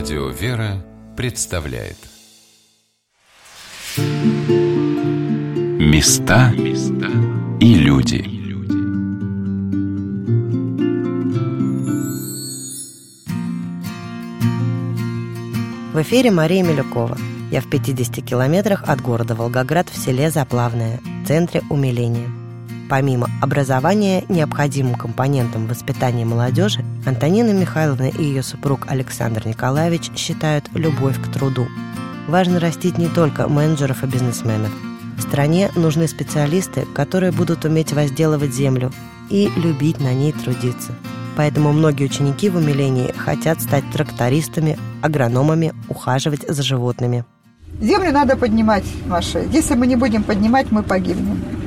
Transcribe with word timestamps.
Радио 0.00 0.28
«Вера» 0.28 0.82
представляет. 1.14 1.98
Места 5.78 6.54
и 7.60 7.74
люди. 7.74 8.24
В 15.92 16.00
эфире 16.00 16.30
Мария 16.30 16.62
Милюкова. 16.62 17.18
Я 17.52 17.60
в 17.60 17.68
50 17.68 18.24
километрах 18.24 18.84
от 18.86 19.02
города 19.02 19.34
Волгоград 19.34 19.90
в 19.90 19.98
селе 20.02 20.30
Заплавное, 20.30 20.98
в 21.24 21.26
центре 21.28 21.60
умиления– 21.68 22.30
Помимо 22.90 23.28
образования, 23.40 24.24
необходимым 24.28 24.96
компонентом 24.96 25.68
воспитания 25.68 26.24
молодежи, 26.24 26.84
Антонина 27.06 27.52
Михайловна 27.52 28.08
и 28.08 28.24
ее 28.24 28.42
супруг 28.42 28.86
Александр 28.88 29.46
Николаевич 29.46 30.10
считают 30.16 30.68
любовь 30.74 31.16
к 31.22 31.32
труду. 31.32 31.68
Важно 32.26 32.58
растить 32.58 32.98
не 32.98 33.06
только 33.06 33.46
менеджеров 33.48 34.02
и 34.02 34.08
бизнесменов. 34.08 34.72
В 35.16 35.22
стране 35.22 35.70
нужны 35.76 36.08
специалисты, 36.08 36.84
которые 36.92 37.30
будут 37.30 37.64
уметь 37.64 37.92
возделывать 37.92 38.52
землю 38.52 38.90
и 39.28 39.48
любить 39.54 40.00
на 40.00 40.12
ней 40.12 40.32
трудиться. 40.32 40.92
Поэтому 41.36 41.72
многие 41.72 42.06
ученики 42.06 42.50
в 42.50 42.56
умилении 42.56 43.12
хотят 43.12 43.62
стать 43.62 43.84
трактористами, 43.92 44.76
агрономами, 45.00 45.74
ухаживать 45.88 46.44
за 46.48 46.64
животными. 46.64 47.24
Землю 47.80 48.10
надо 48.10 48.36
поднимать, 48.36 48.84
Маша. 49.06 49.44
Если 49.52 49.76
мы 49.76 49.86
не 49.86 49.94
будем 49.94 50.24
поднимать, 50.24 50.72
мы 50.72 50.82
погибнем. 50.82 51.59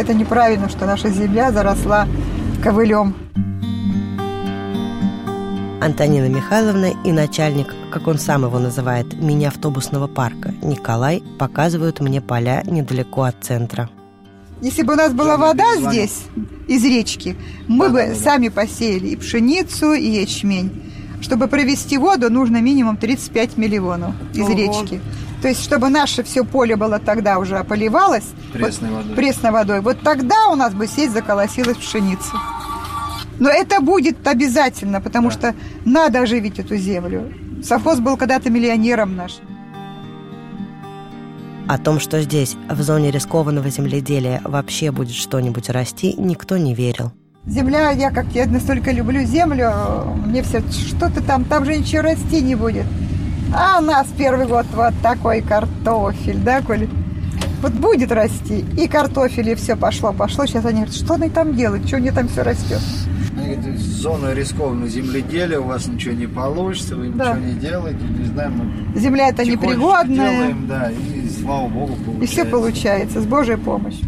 Это 0.00 0.14
неправильно, 0.14 0.70
что 0.70 0.86
наша 0.86 1.10
земля 1.10 1.52
заросла 1.52 2.08
ковылем. 2.64 3.14
Антонина 5.82 6.26
Михайловна 6.26 6.92
и 7.04 7.12
начальник, 7.12 7.74
как 7.92 8.06
он 8.06 8.18
сам 8.18 8.44
его 8.44 8.58
называет, 8.58 9.12
мини-автобусного 9.20 10.06
парка, 10.06 10.54
Николай, 10.62 11.22
показывают 11.38 12.00
мне 12.00 12.22
поля 12.22 12.62
недалеко 12.64 13.24
от 13.24 13.36
центра. 13.42 13.90
Если 14.62 14.84
бы 14.84 14.94
у 14.94 14.96
нас 14.96 15.12
была 15.12 15.36
вода 15.36 15.76
здесь, 15.76 16.22
из 16.66 16.82
речки, 16.82 17.36
мы 17.68 17.90
бы 17.90 18.14
сами 18.14 18.48
посеяли 18.48 19.08
и 19.08 19.16
пшеницу, 19.16 19.92
и 19.92 20.22
ячмень. 20.22 20.82
Чтобы 21.20 21.46
провести 21.46 21.98
воду, 21.98 22.30
нужно 22.30 22.62
минимум 22.62 22.96
35 22.96 23.58
миллионов 23.58 24.14
из 24.32 24.44
Ого. 24.44 24.54
речки. 24.54 25.02
То 25.42 25.48
есть, 25.48 25.64
чтобы 25.64 25.88
наше 25.88 26.22
все 26.22 26.44
поле 26.44 26.76
было 26.76 26.98
тогда 26.98 27.38
уже 27.38 27.62
поливалось 27.64 28.26
пресной, 28.52 28.90
вот, 28.90 28.96
водой. 28.96 29.16
пресной 29.16 29.50
водой, 29.50 29.80
вот 29.80 30.00
тогда 30.02 30.48
у 30.48 30.54
нас 30.54 30.74
бы 30.74 30.86
сеть 30.86 31.12
заколосилась 31.12 31.78
пшеница. 31.78 32.36
Но 33.38 33.48
это 33.48 33.80
будет 33.80 34.26
обязательно, 34.26 35.00
потому 35.00 35.30
да. 35.30 35.34
что 35.34 35.54
надо 35.86 36.20
оживить 36.20 36.58
эту 36.58 36.76
землю. 36.76 37.32
Совхоз 37.64 37.98
был 38.00 38.18
когда-то 38.18 38.50
миллионером 38.50 39.16
наш. 39.16 39.38
О 41.66 41.78
том, 41.78 42.00
что 42.00 42.20
здесь, 42.20 42.56
в 42.68 42.82
зоне 42.82 43.10
рискованного 43.10 43.70
земледелия, 43.70 44.42
вообще 44.44 44.90
будет 44.90 45.14
что-нибудь 45.14 45.70
расти, 45.70 46.14
никто 46.18 46.58
не 46.58 46.74
верил. 46.74 47.12
Земля, 47.46 47.90
я 47.92 48.10
как 48.10 48.26
я 48.32 48.46
настолько 48.46 48.90
люблю 48.90 49.22
землю, 49.24 49.72
мне 50.26 50.42
все, 50.42 50.60
что-то 50.70 51.22
там, 51.22 51.44
там 51.44 51.64
же 51.64 51.78
ничего 51.78 52.02
расти 52.02 52.42
не 52.42 52.54
будет. 52.54 52.84
А 53.52 53.78
у 53.80 53.82
нас 53.82 54.06
первый 54.16 54.46
год 54.46 54.66
вот 54.74 54.94
такой 55.02 55.40
картофель, 55.40 56.38
да, 56.38 56.62
Коль? 56.62 56.88
Вот 57.62 57.72
будет 57.72 58.12
расти. 58.12 58.64
И 58.78 58.88
картофель, 58.88 59.50
и 59.50 59.54
все 59.54 59.76
пошло, 59.76 60.12
пошло. 60.12 60.46
Сейчас 60.46 60.64
они 60.64 60.76
говорят, 60.82 60.94
что 60.94 61.14
они 61.14 61.28
там 61.28 61.54
делают, 61.54 61.86
что 61.86 61.96
они 61.96 62.10
там 62.10 62.28
все 62.28 62.42
растет. 62.42 62.80
Зона 63.76 64.32
рискованного 64.32 64.88
земледелия, 64.88 65.58
у 65.58 65.64
вас 65.64 65.86
ничего 65.86 66.14
не 66.14 66.26
получится, 66.26 66.94
вы 66.94 67.08
да. 67.10 67.34
ничего 67.34 67.46
не 67.46 67.54
делаете, 67.54 68.04
не 68.04 68.24
знаю, 68.26 68.52
мы 68.52 68.98
Земля 68.98 69.28
это 69.28 69.44
непригодная. 69.44 70.30
делаем, 70.30 70.66
да, 70.68 70.90
и 70.90 71.28
слава 71.28 71.66
богу, 71.68 71.96
получается. 71.96 72.22
И 72.22 72.26
все 72.26 72.44
получается, 72.44 73.20
с 73.20 73.26
Божьей 73.26 73.56
помощью. 73.56 74.06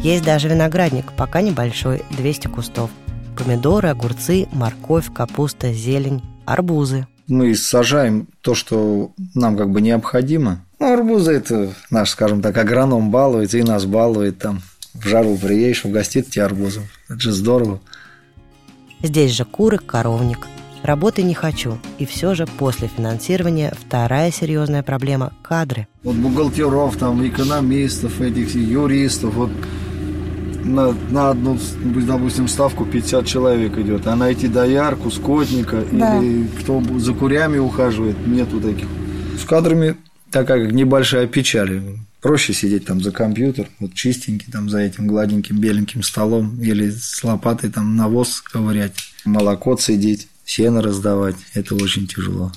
Есть 0.00 0.24
даже 0.24 0.48
виноградник, 0.48 1.12
пока 1.16 1.40
небольшой, 1.40 2.02
200 2.10 2.48
кустов. 2.48 2.90
Помидоры, 3.36 3.88
огурцы, 3.88 4.46
морковь, 4.52 5.12
капуста, 5.12 5.72
зелень, 5.72 6.22
арбузы 6.46 7.06
мы 7.30 7.54
сажаем 7.54 8.26
то, 8.42 8.54
что 8.54 9.12
нам 9.34 9.56
как 9.56 9.70
бы 9.70 9.80
необходимо. 9.80 10.64
Ну, 10.78 10.92
арбузы 10.92 11.32
это 11.32 11.72
наш, 11.90 12.10
скажем 12.10 12.42
так, 12.42 12.56
агроном 12.56 13.10
балует 13.10 13.54
и 13.54 13.62
нас 13.62 13.84
балует 13.86 14.38
там. 14.38 14.62
В 14.94 15.06
жару 15.06 15.36
приедешь, 15.36 15.84
угостит 15.84 16.30
тебя 16.30 16.46
арбузом. 16.46 16.84
Это 17.08 17.20
же 17.20 17.32
здорово. 17.32 17.80
Здесь 19.02 19.32
же 19.32 19.44
куры, 19.44 19.78
коровник. 19.78 20.46
Работы 20.82 21.22
не 21.22 21.34
хочу. 21.34 21.78
И 21.98 22.06
все 22.06 22.34
же 22.34 22.46
после 22.46 22.88
финансирования 22.88 23.72
вторая 23.78 24.30
серьезная 24.30 24.82
проблема– 24.82 25.32
кадры. 25.42 25.86
Вот 26.02 26.16
бухгалтеров, 26.16 26.96
там, 26.96 27.26
экономистов, 27.26 28.20
этих 28.20 28.54
юристов, 28.54 29.34
вот 29.34 29.50
на, 30.64 30.92
на 31.10 31.30
одну, 31.30 31.58
допустим, 31.82 32.48
ставку 32.48 32.84
50 32.84 33.26
человек 33.26 33.76
идет, 33.78 34.06
а 34.06 34.16
найти 34.16 34.48
доярку, 34.48 35.10
скотника 35.10 35.84
да. 35.92 36.18
или 36.18 36.46
кто 36.60 36.82
за 36.98 37.12
курями 37.12 37.58
ухаживает, 37.58 38.16
нету 38.26 38.60
таких. 38.60 38.86
С 39.40 39.44
кадрами 39.44 39.96
такая 40.30 40.64
как 40.64 40.72
небольшая 40.72 41.26
печаль. 41.26 41.82
Проще 42.20 42.52
сидеть 42.52 42.84
там 42.84 43.00
за 43.00 43.12
компьютер, 43.12 43.68
вот 43.78 43.94
чистенький 43.94 44.52
там 44.52 44.68
за 44.68 44.80
этим 44.80 45.06
гладеньким 45.06 45.58
беленьким 45.58 46.02
столом 46.02 46.60
или 46.60 46.90
с 46.90 47.24
лопатой 47.24 47.70
там 47.70 47.96
навоз 47.96 48.42
ковырять, 48.42 48.92
молоко 49.24 49.74
цедить, 49.76 50.28
сено 50.44 50.82
раздавать. 50.82 51.36
Это 51.54 51.74
очень 51.74 52.06
тяжело. 52.06 52.52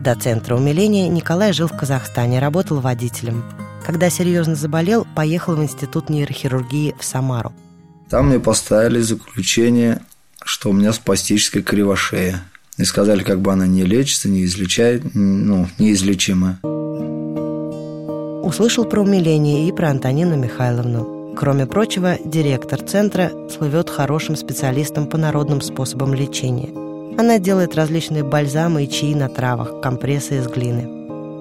До 0.00 0.14
центра 0.16 0.56
умиления 0.56 1.08
Николай 1.08 1.52
жил 1.52 1.68
в 1.68 1.76
Казахстане, 1.76 2.40
работал 2.40 2.80
водителем. 2.80 3.44
Когда 3.84 4.08
серьезно 4.08 4.54
заболел, 4.54 5.06
поехал 5.14 5.56
в 5.56 5.62
Институт 5.62 6.08
нейрохирургии 6.08 6.94
в 6.98 7.04
Самару. 7.04 7.52
Там 8.08 8.28
мне 8.28 8.40
поставили 8.40 9.00
заключение, 9.00 10.00
что 10.42 10.70
у 10.70 10.72
меня 10.72 10.92
спастическая 10.92 11.62
кривошея. 11.62 12.42
И 12.76 12.84
сказали, 12.84 13.22
как 13.22 13.40
бы 13.40 13.52
она 13.52 13.66
не 13.66 13.84
лечится, 13.84 14.28
не 14.28 14.44
излечает, 14.44 15.14
ну, 15.14 15.68
неизлечима. 15.78 16.58
Услышал 18.42 18.84
про 18.84 19.02
умиление 19.02 19.68
и 19.68 19.72
про 19.72 19.90
Антонину 19.90 20.36
Михайловну. 20.36 21.34
Кроме 21.36 21.66
прочего, 21.66 22.16
директор 22.24 22.80
центра 22.80 23.30
слывет 23.48 23.90
хорошим 23.90 24.34
специалистом 24.34 25.06
по 25.06 25.18
народным 25.18 25.60
способам 25.60 26.14
лечения. 26.14 26.70
Она 27.18 27.38
делает 27.38 27.76
различные 27.76 28.24
бальзамы 28.24 28.84
и 28.84 28.90
чаи 28.90 29.14
на 29.14 29.28
травах, 29.28 29.80
компрессы 29.80 30.38
из 30.38 30.48
глины– 30.48 30.88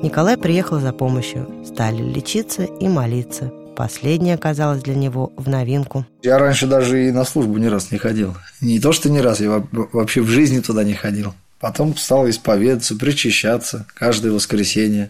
Николай 0.03 0.35
приехал 0.35 0.81
за 0.81 0.91
помощью. 0.91 1.47
Стали 1.65 2.03
лечиться 2.03 2.63
и 2.63 2.89
молиться. 2.89 3.53
Последнее 3.73 4.35
оказалось 4.35 4.83
для 4.83 4.95
него 4.95 5.31
в 5.37 5.47
новинку. 5.47 6.05
Я 6.21 6.37
раньше 6.37 6.67
даже 6.67 7.07
и 7.07 7.11
на 7.11 7.23
службу 7.23 7.57
ни 7.57 7.67
раз 7.67 7.89
не 7.89 7.97
ходил. 7.97 8.35
Не 8.59 8.81
то, 8.81 8.91
что 8.91 9.09
ни 9.09 9.19
раз, 9.19 9.39
я 9.39 9.63
вообще 9.71 10.19
в 10.19 10.27
жизни 10.27 10.59
туда 10.59 10.83
не 10.83 10.93
ходил. 10.93 11.33
Потом 11.61 11.95
стал 11.95 12.29
исповедаться, 12.29 12.97
причащаться 12.97 13.85
каждое 13.93 14.33
воскресенье. 14.33 15.09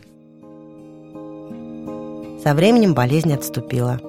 Со 2.43 2.53
временем 2.53 2.93
болезнь 2.93 3.33
отступила. 3.33 3.99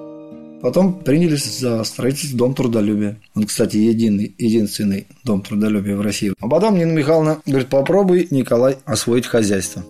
Потом 0.61 0.93
принялись 0.93 1.59
за 1.59 1.83
строительство 1.83 2.37
Дом 2.37 2.53
трудолюбия. 2.53 3.17
Он, 3.33 3.47
кстати, 3.47 3.77
единый, 3.77 4.35
единственный 4.37 5.07
Дом 5.23 5.41
трудолюбия 5.41 5.95
в 5.95 6.01
России. 6.01 6.35
А 6.39 6.47
потом 6.47 6.77
Нина 6.77 6.91
Михайловна 6.91 7.41
говорит, 7.47 7.69
попробуй, 7.69 8.27
Николай, 8.29 8.77
освоить 8.85 9.25
хозяйство 9.25 9.83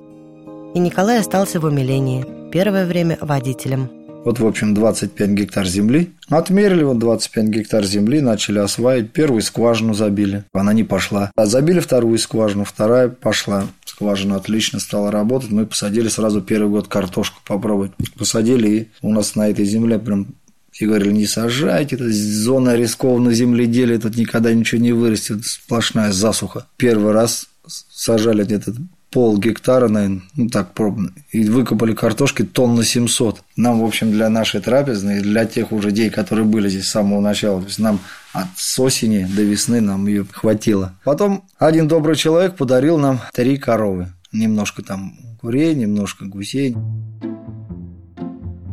и 0.76 0.80
Николай 0.80 1.20
остался 1.20 1.62
в 1.62 1.64
умилении, 1.64 2.26
первое 2.52 2.86
время 2.86 3.18
водителем. 3.22 3.90
Вот, 4.26 4.40
в 4.40 4.46
общем, 4.46 4.74
25 4.74 5.30
гектар 5.30 5.66
земли. 5.66 6.12
Отмерили 6.28 6.84
вот 6.84 7.00
25 7.00 7.46
гектар 7.46 7.86
земли, 7.86 8.20
начали 8.20 8.60
осваивать. 8.60 9.14
Первую 9.14 9.42
скважину 9.42 9.94
забили. 9.94 10.44
Она 10.52 10.74
не 10.74 10.84
пошла. 10.84 11.32
А 11.36 11.46
забили 11.46 11.80
вторую 11.80 12.18
скважину, 12.18 12.66
вторая 12.66 13.08
пошла. 13.08 13.68
Скважина 13.86 14.36
отлично 14.36 14.80
стала 14.80 15.12
работать. 15.12 15.52
Мы 15.52 15.66
посадили 15.66 16.10
сразу 16.10 16.42
первый 16.42 16.70
год 16.70 16.88
картошку 16.88 17.40
попробовать. 17.46 17.92
Посадили, 18.18 18.68
и 18.68 18.88
у 19.02 19.14
нас 19.14 19.36
на 19.36 19.48
этой 19.48 19.64
земле 19.64 19.98
прям 20.00 20.28
все 20.72 20.88
говорили, 20.88 21.14
не 21.14 21.26
сажайте, 21.26 21.96
это 21.96 22.12
зона 22.12 22.76
рискованного 22.76 23.34
земледелия, 23.34 23.98
тут 23.98 24.18
никогда 24.18 24.54
ничего 24.54 24.82
не 24.82 24.92
вырастет, 24.92 25.46
сплошная 25.46 26.12
засуха. 26.12 26.66
Первый 26.76 27.14
раз 27.14 27.48
сажали 27.66 28.44
где-то 28.44 28.74
пол 29.16 29.38
гектара, 29.38 29.88
наверное, 29.88 30.24
ну 30.36 30.50
так 30.50 30.74
пробно, 30.74 31.14
и 31.32 31.48
выкопали 31.48 31.94
картошки 31.94 32.44
тонн 32.44 32.76
на 32.76 32.84
700. 32.84 33.44
Нам, 33.56 33.80
в 33.80 33.86
общем, 33.86 34.12
для 34.12 34.28
нашей 34.28 34.60
трапезной, 34.60 35.22
для 35.22 35.46
тех 35.46 35.72
уже 35.72 35.88
людей, 35.88 36.10
которые 36.10 36.44
были 36.44 36.68
здесь 36.68 36.88
с 36.88 36.92
самого 36.92 37.22
начала, 37.22 37.62
то 37.62 37.68
есть 37.68 37.80
нам 37.80 38.02
от 38.34 38.48
осени 38.78 39.24
до 39.24 39.42
весны 39.42 39.80
нам 39.80 40.06
ее 40.08 40.26
хватило. 40.30 41.00
Потом 41.06 41.46
один 41.58 41.88
добрый 41.88 42.18
человек 42.18 42.58
подарил 42.58 42.98
нам 42.98 43.22
три 43.34 43.56
коровы. 43.56 44.10
Немножко 44.34 44.84
там 44.84 45.14
курей, 45.40 45.74
немножко 45.76 46.26
гусей. 46.26 46.76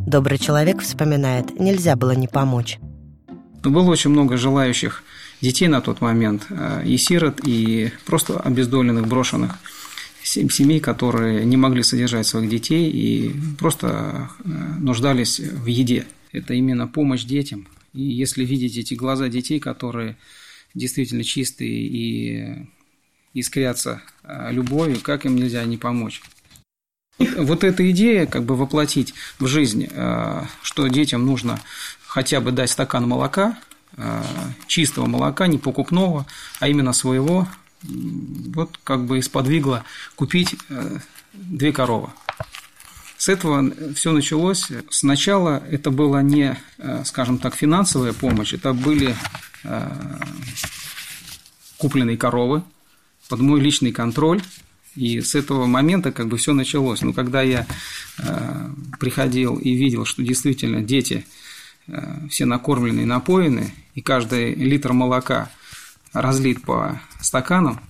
Добрый 0.09 0.39
человек 0.39 0.83
вспоминает, 0.83 1.57
нельзя 1.61 1.95
было 1.95 2.17
не 2.17 2.27
помочь. 2.27 2.81
Было 3.63 3.91
очень 3.91 4.11
много 4.11 4.37
желающих 4.37 5.05
детей 5.41 5.69
на 5.69 5.81
тот 5.81 6.01
момент, 6.01 6.47
э, 6.51 6.83
и 6.85 6.97
сирот, 6.97 7.39
и 7.45 7.93
просто 8.07 8.41
обездоленных, 8.41 9.07
брошенных 9.07 9.53
семей, 10.25 10.81
которые 10.81 11.45
не 11.45 11.57
могли 11.57 11.83
содержать 11.83 12.27
своих 12.27 12.49
детей 12.51 12.91
и 12.91 13.35
просто 13.59 14.31
э, 14.45 14.49
нуждались 14.79 15.41
в 15.41 15.67
еде. 15.67 16.07
Это 16.33 16.55
именно 16.55 16.87
помощь 16.87 17.25
детям. 17.25 17.69
И 17.93 18.03
если 18.03 18.45
видеть 18.45 18.77
эти 18.77 18.95
глаза 18.95 19.29
детей, 19.29 19.61
которые 19.61 20.17
действительно 20.75 21.25
чистые 21.25 21.71
и 21.73 22.67
искрятся 23.35 24.03
э, 24.23 24.53
любовью, 24.53 25.01
как 25.01 25.27
им 25.27 25.37
нельзя 25.37 25.65
не 25.65 25.77
помочь. 25.77 26.23
Вот 27.19 27.63
эта 27.63 27.89
идея 27.91 28.27
как 28.27 28.45
бы 28.45 28.57
воплотить 28.57 29.15
в 29.39 29.47
жизнь, 29.47 29.89
э, 29.91 30.43
что 30.63 30.89
детям 30.89 31.27
нужно 31.27 31.61
хотя 32.07 32.41
бы 32.41 32.53
дать 32.53 32.71
стакан 32.71 33.09
молока, 33.09 33.59
чистого 34.67 35.07
молока, 35.07 35.47
не 35.47 35.59
покупного, 35.59 36.27
а 36.61 36.69
именно 36.69 36.95
своего, 36.95 37.47
вот 37.83 38.79
как 38.85 39.05
бы 39.07 39.19
и 39.19 39.23
купить 40.15 40.55
э, 40.69 40.99
две 41.33 41.73
коровы. 41.73 42.11
С 43.17 43.29
этого 43.29 43.73
все 43.95 44.13
началось. 44.13 44.69
Сначала 44.91 45.63
это 45.71 45.91
была 45.91 46.23
не, 46.23 46.59
э, 46.79 47.03
скажем 47.05 47.39
так, 47.39 47.55
финансовая 47.55 48.13
помощь, 48.13 48.53
это 48.53 48.73
были 48.73 49.15
э, 49.65 49.91
купленные 51.79 52.17
коровы 52.17 52.63
под 53.29 53.41
мой 53.41 53.61
личный 53.61 53.93
контроль. 53.93 54.43
И 54.95 55.23
с 55.23 55.35
этого 55.35 55.65
момента 55.65 56.13
как 56.13 56.29
бы 56.29 56.37
все 56.37 56.53
началось. 56.53 57.01
Но 57.01 57.15
когда 57.15 57.41
я 57.41 57.67
приходил 59.01 59.57
и 59.57 59.73
видел, 59.73 60.05
что 60.05 60.23
действительно 60.23 60.83
дети 60.83 61.25
все 62.29 62.45
накормлены 62.45 63.01
и 63.01 63.07
напоены, 63.07 63.73
и 63.95 64.03
каждый 64.03 64.55
литр 64.55 64.93
молока– 64.93 65.51
разлит 66.13 66.63
по 66.63 67.01
стаканам, 67.21 67.81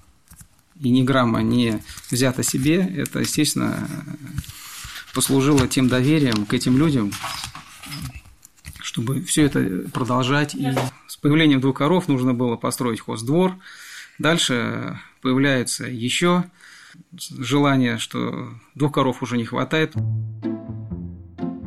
и 0.81 0.91
ни 0.91 1.03
грамма 1.03 1.43
не 1.43 1.81
взято 2.11 2.43
себе, 2.43 2.81
это, 2.81 3.21
естественно, 3.21 3.89
послужило 5.15 5.69
тем 5.69 5.89
доверием 5.89 6.47
к 6.47 6.55
этим 6.55 6.77
людям, 6.77 7.13
чтобы 8.83 9.23
все 9.23 9.45
это 9.45 9.89
продолжать. 9.93 10.55
И 10.55 10.67
с 11.07 11.17
появлением 11.17 11.61
двух 11.61 11.77
коров 11.77 12.09
нужно 12.09 12.35
было 12.35 12.57
построить 12.57 13.01
хоздвор. 13.01 13.53
Дальше 14.19 14.99
появляется 15.21 15.85
еще 15.85 16.45
желание, 17.17 17.99
что 17.99 18.51
двух 18.75 18.93
коров 18.93 19.23
уже 19.23 19.37
не 19.37 19.45
хватает. 19.45 19.95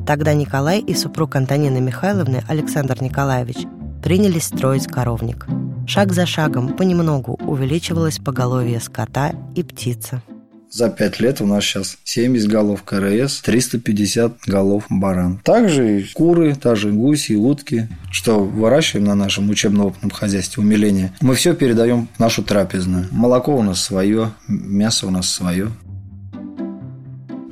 Тогда 0.06 0.34
Николай 0.34 0.82
и 0.82 0.94
супруг 0.94 1.36
Антонины 1.36 1.82
Михайловны 1.82 2.44
Александр 2.48 3.02
Николаевич 3.02 3.66
принялись 4.04 4.44
строить 4.44 4.88
коровник– 4.88 5.48
Шаг 5.88 6.14
за 6.14 6.26
шагом 6.26 6.76
понемногу 6.76 7.38
увеличивалось 7.46 8.18
поголовье 8.18 8.80
скота 8.80 9.34
и 9.56 9.64
птицы. 9.64 10.22
За 10.70 10.90
пять 10.90 11.20
лет 11.20 11.40
у 11.42 11.46
нас 11.46 11.64
сейчас 11.64 11.98
70 12.04 12.50
голов 12.50 12.84
КРС, 12.84 13.40
350 13.42 14.40
голов 14.46 14.86
баран. 14.90 15.40
Также 15.44 16.02
и 16.02 16.14
куры, 16.14 16.56
также 16.56 16.92
гуси 16.92 17.34
и 17.34 17.36
утки, 17.36 17.88
что 18.12 18.44
выращиваем 18.44 19.06
на 19.06 19.16
нашем 19.16 19.50
учебно-опытном 19.50 20.12
хозяйстве 20.12 20.64
умиления. 20.64 21.14
Мы 21.22 21.36
все 21.36 21.54
передаем 21.54 22.10
в 22.16 22.20
нашу 22.20 22.44
трапезную. 22.44 23.08
Молоко 23.12 23.56
у 23.56 23.62
нас 23.62 23.82
свое, 23.82 24.34
мясо 24.48 25.08
у 25.08 25.12
нас 25.12 25.30
свое. 25.30 25.70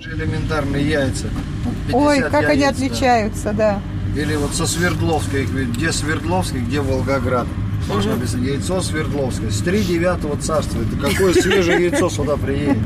Элементарные 0.06 0.89
яйца. 0.89 1.27
Ой, 1.94 2.19
как 2.19 2.44
яиц, 2.44 2.51
они 2.51 2.63
отличаются, 2.65 3.53
да. 3.53 3.81
да. 4.13 4.21
Или 4.21 4.36
вот 4.36 4.53
со 4.53 4.68
Свердловской, 4.68 5.45
где 5.45 5.91
Свердловский, 5.91 6.59
где 6.59 6.81
Волгоград. 6.81 7.47
Можно 7.88 8.15
написано 8.15 8.45
яйцо 8.45 8.81
Свердловское. 8.81 9.50
С 9.50 9.59
3 9.59 9.83
девятого 9.83 10.38
царства. 10.38 10.81
Это 10.81 10.95
какое 10.95 11.33
свежее 11.33 11.89
яйцо 11.89 12.09
сюда 12.09 12.38
приедет? 12.38 12.77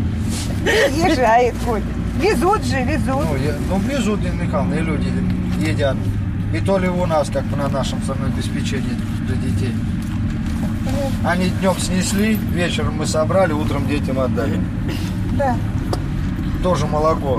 Езжает 0.95 1.55
ходит. 1.65 1.85
Везут 2.21 2.63
же, 2.63 2.83
везут. 2.83 3.25
Ну, 3.29 3.35
я, 3.37 3.55
ну 3.69 3.79
везут, 3.79 4.21
Нина 4.21 4.43
Михайловна, 4.43 4.73
и 4.73 4.81
люди 4.81 5.13
едят. 5.59 5.95
И 6.53 6.59
то 6.59 6.79
ли 6.79 6.89
у 6.89 7.05
нас, 7.05 7.29
как 7.29 7.43
на 7.55 7.67
нашем 7.67 8.01
самообеспечении 8.03 8.97
для 9.27 9.35
детей. 9.35 9.73
Они 11.23 11.49
днем 11.49 11.75
снесли, 11.77 12.39
вечером 12.53 12.95
мы 12.95 13.05
собрали, 13.05 13.53
утром 13.53 13.87
детям 13.87 14.19
отдали. 14.19 14.59
Да. 15.37 15.55
Тоже 16.63 16.87
молоко. 16.87 17.37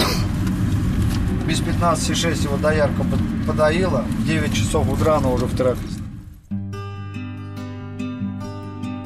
Без 1.47 1.61
15,6 1.61 2.45
его 2.45 2.57
доярка 2.57 3.05
подоила, 3.47 4.05
9 4.27 4.55
часов 4.55 4.89
утра 4.93 5.17
она 5.17 5.31
уже 5.31 5.47
в 5.47 5.57
трапезе. 5.57 5.99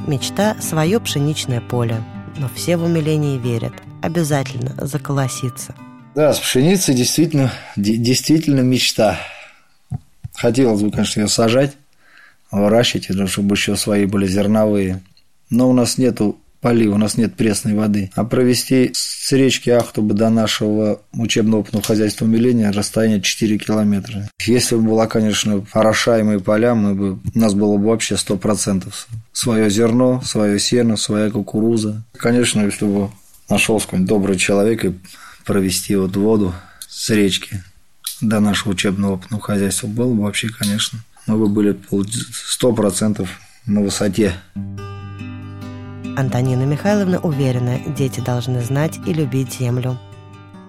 Мечта– 0.07 0.57
свое 0.61 0.99
пшеничное 0.99 1.61
поле. 1.61 2.03
Но 2.37 2.49
все 2.55 2.77
в 2.77 2.85
умилении 2.85 3.39
верят. 3.39 3.73
Обязательно 4.03 4.75
заколосится. 4.85 5.75
Да, 6.15 6.33
с 6.33 6.41
пшеницей 6.41 6.95
действительно, 6.95 7.53
действительно 7.77 8.61
мечта. 8.61 9.19
Хотелось 10.35 10.83
бы, 10.83 10.91
конечно, 10.91 11.21
ее 11.21 11.29
сажать, 11.29 11.77
выращивать, 12.51 13.31
чтобы 13.31 13.55
еще 13.55 13.77
свои 13.77 14.07
были 14.07 14.27
зерновые. 14.27 15.01
Но 15.51 15.71
у 15.71 15.73
нас 15.73 15.99
нету 15.99 16.39
полива, 16.63 16.95
у 16.95 16.99
нас 16.99 17.19
нет 17.19 17.35
пресной 17.35 17.75
воды. 17.75 18.11
А 18.15 18.25
провести 18.25 18.93
с 18.95 19.31
речки 19.33 19.69
Ахтуба 19.69 20.15
до 20.15 20.31
нашего 20.31 21.03
учебно-опытного 21.13 21.85
хозяйства 21.85 22.25
умиления 22.25 22.73
расстояние 22.73 23.21
4 23.21 23.59
километра. 23.59 24.31
Если 24.41 24.77
бы 24.77 24.83
была, 24.83 25.07
конечно, 25.09 25.67
орошаемые 25.73 26.41
поля, 26.41 26.75
мы 26.75 26.95
бы, 26.95 27.13
у 27.35 27.39
нас 27.39 27.53
было 27.53 27.77
бы 27.77 27.89
вообще 27.89 28.15
100% 28.15 28.91
свое 29.33 29.69
зерно, 29.69 30.23
свое 30.25 30.59
сено, 30.59 30.97
своя 30.97 31.31
кукуруза. 31.31 32.03
Конечно, 32.17 32.63
если 32.63 32.87
бы 32.87 33.11
нашелся 33.51 33.87
какой-нибудь 33.87 34.09
добрый 34.09 34.37
человек 34.39 34.85
и 34.85 34.95
провести 35.45 35.97
вот 35.97 36.17
воду 36.17 36.55
с 36.89 37.11
речки 37.11 37.63
до 38.21 38.39
нашего 38.39 38.73
учебного 38.73 39.15
опытного 39.15 39.43
хозяйства, 39.43 39.89
было 39.89 40.15
бы 40.15 40.23
вообще, 40.23 40.49
конечно, 40.49 41.01
мы 41.27 41.39
бы 41.39 41.49
были 41.49 41.77
100% 41.91 43.29
на 43.67 43.81
высоте. 43.81 44.35
Антонина 46.17 46.65
Михайловна 46.65 47.19
уверена, 47.21 47.79
дети 47.87 48.21
должны 48.21 48.61
знать 48.61 48.99
и 49.07 49.15
любить 49.15 49.55
землю. 49.55 49.97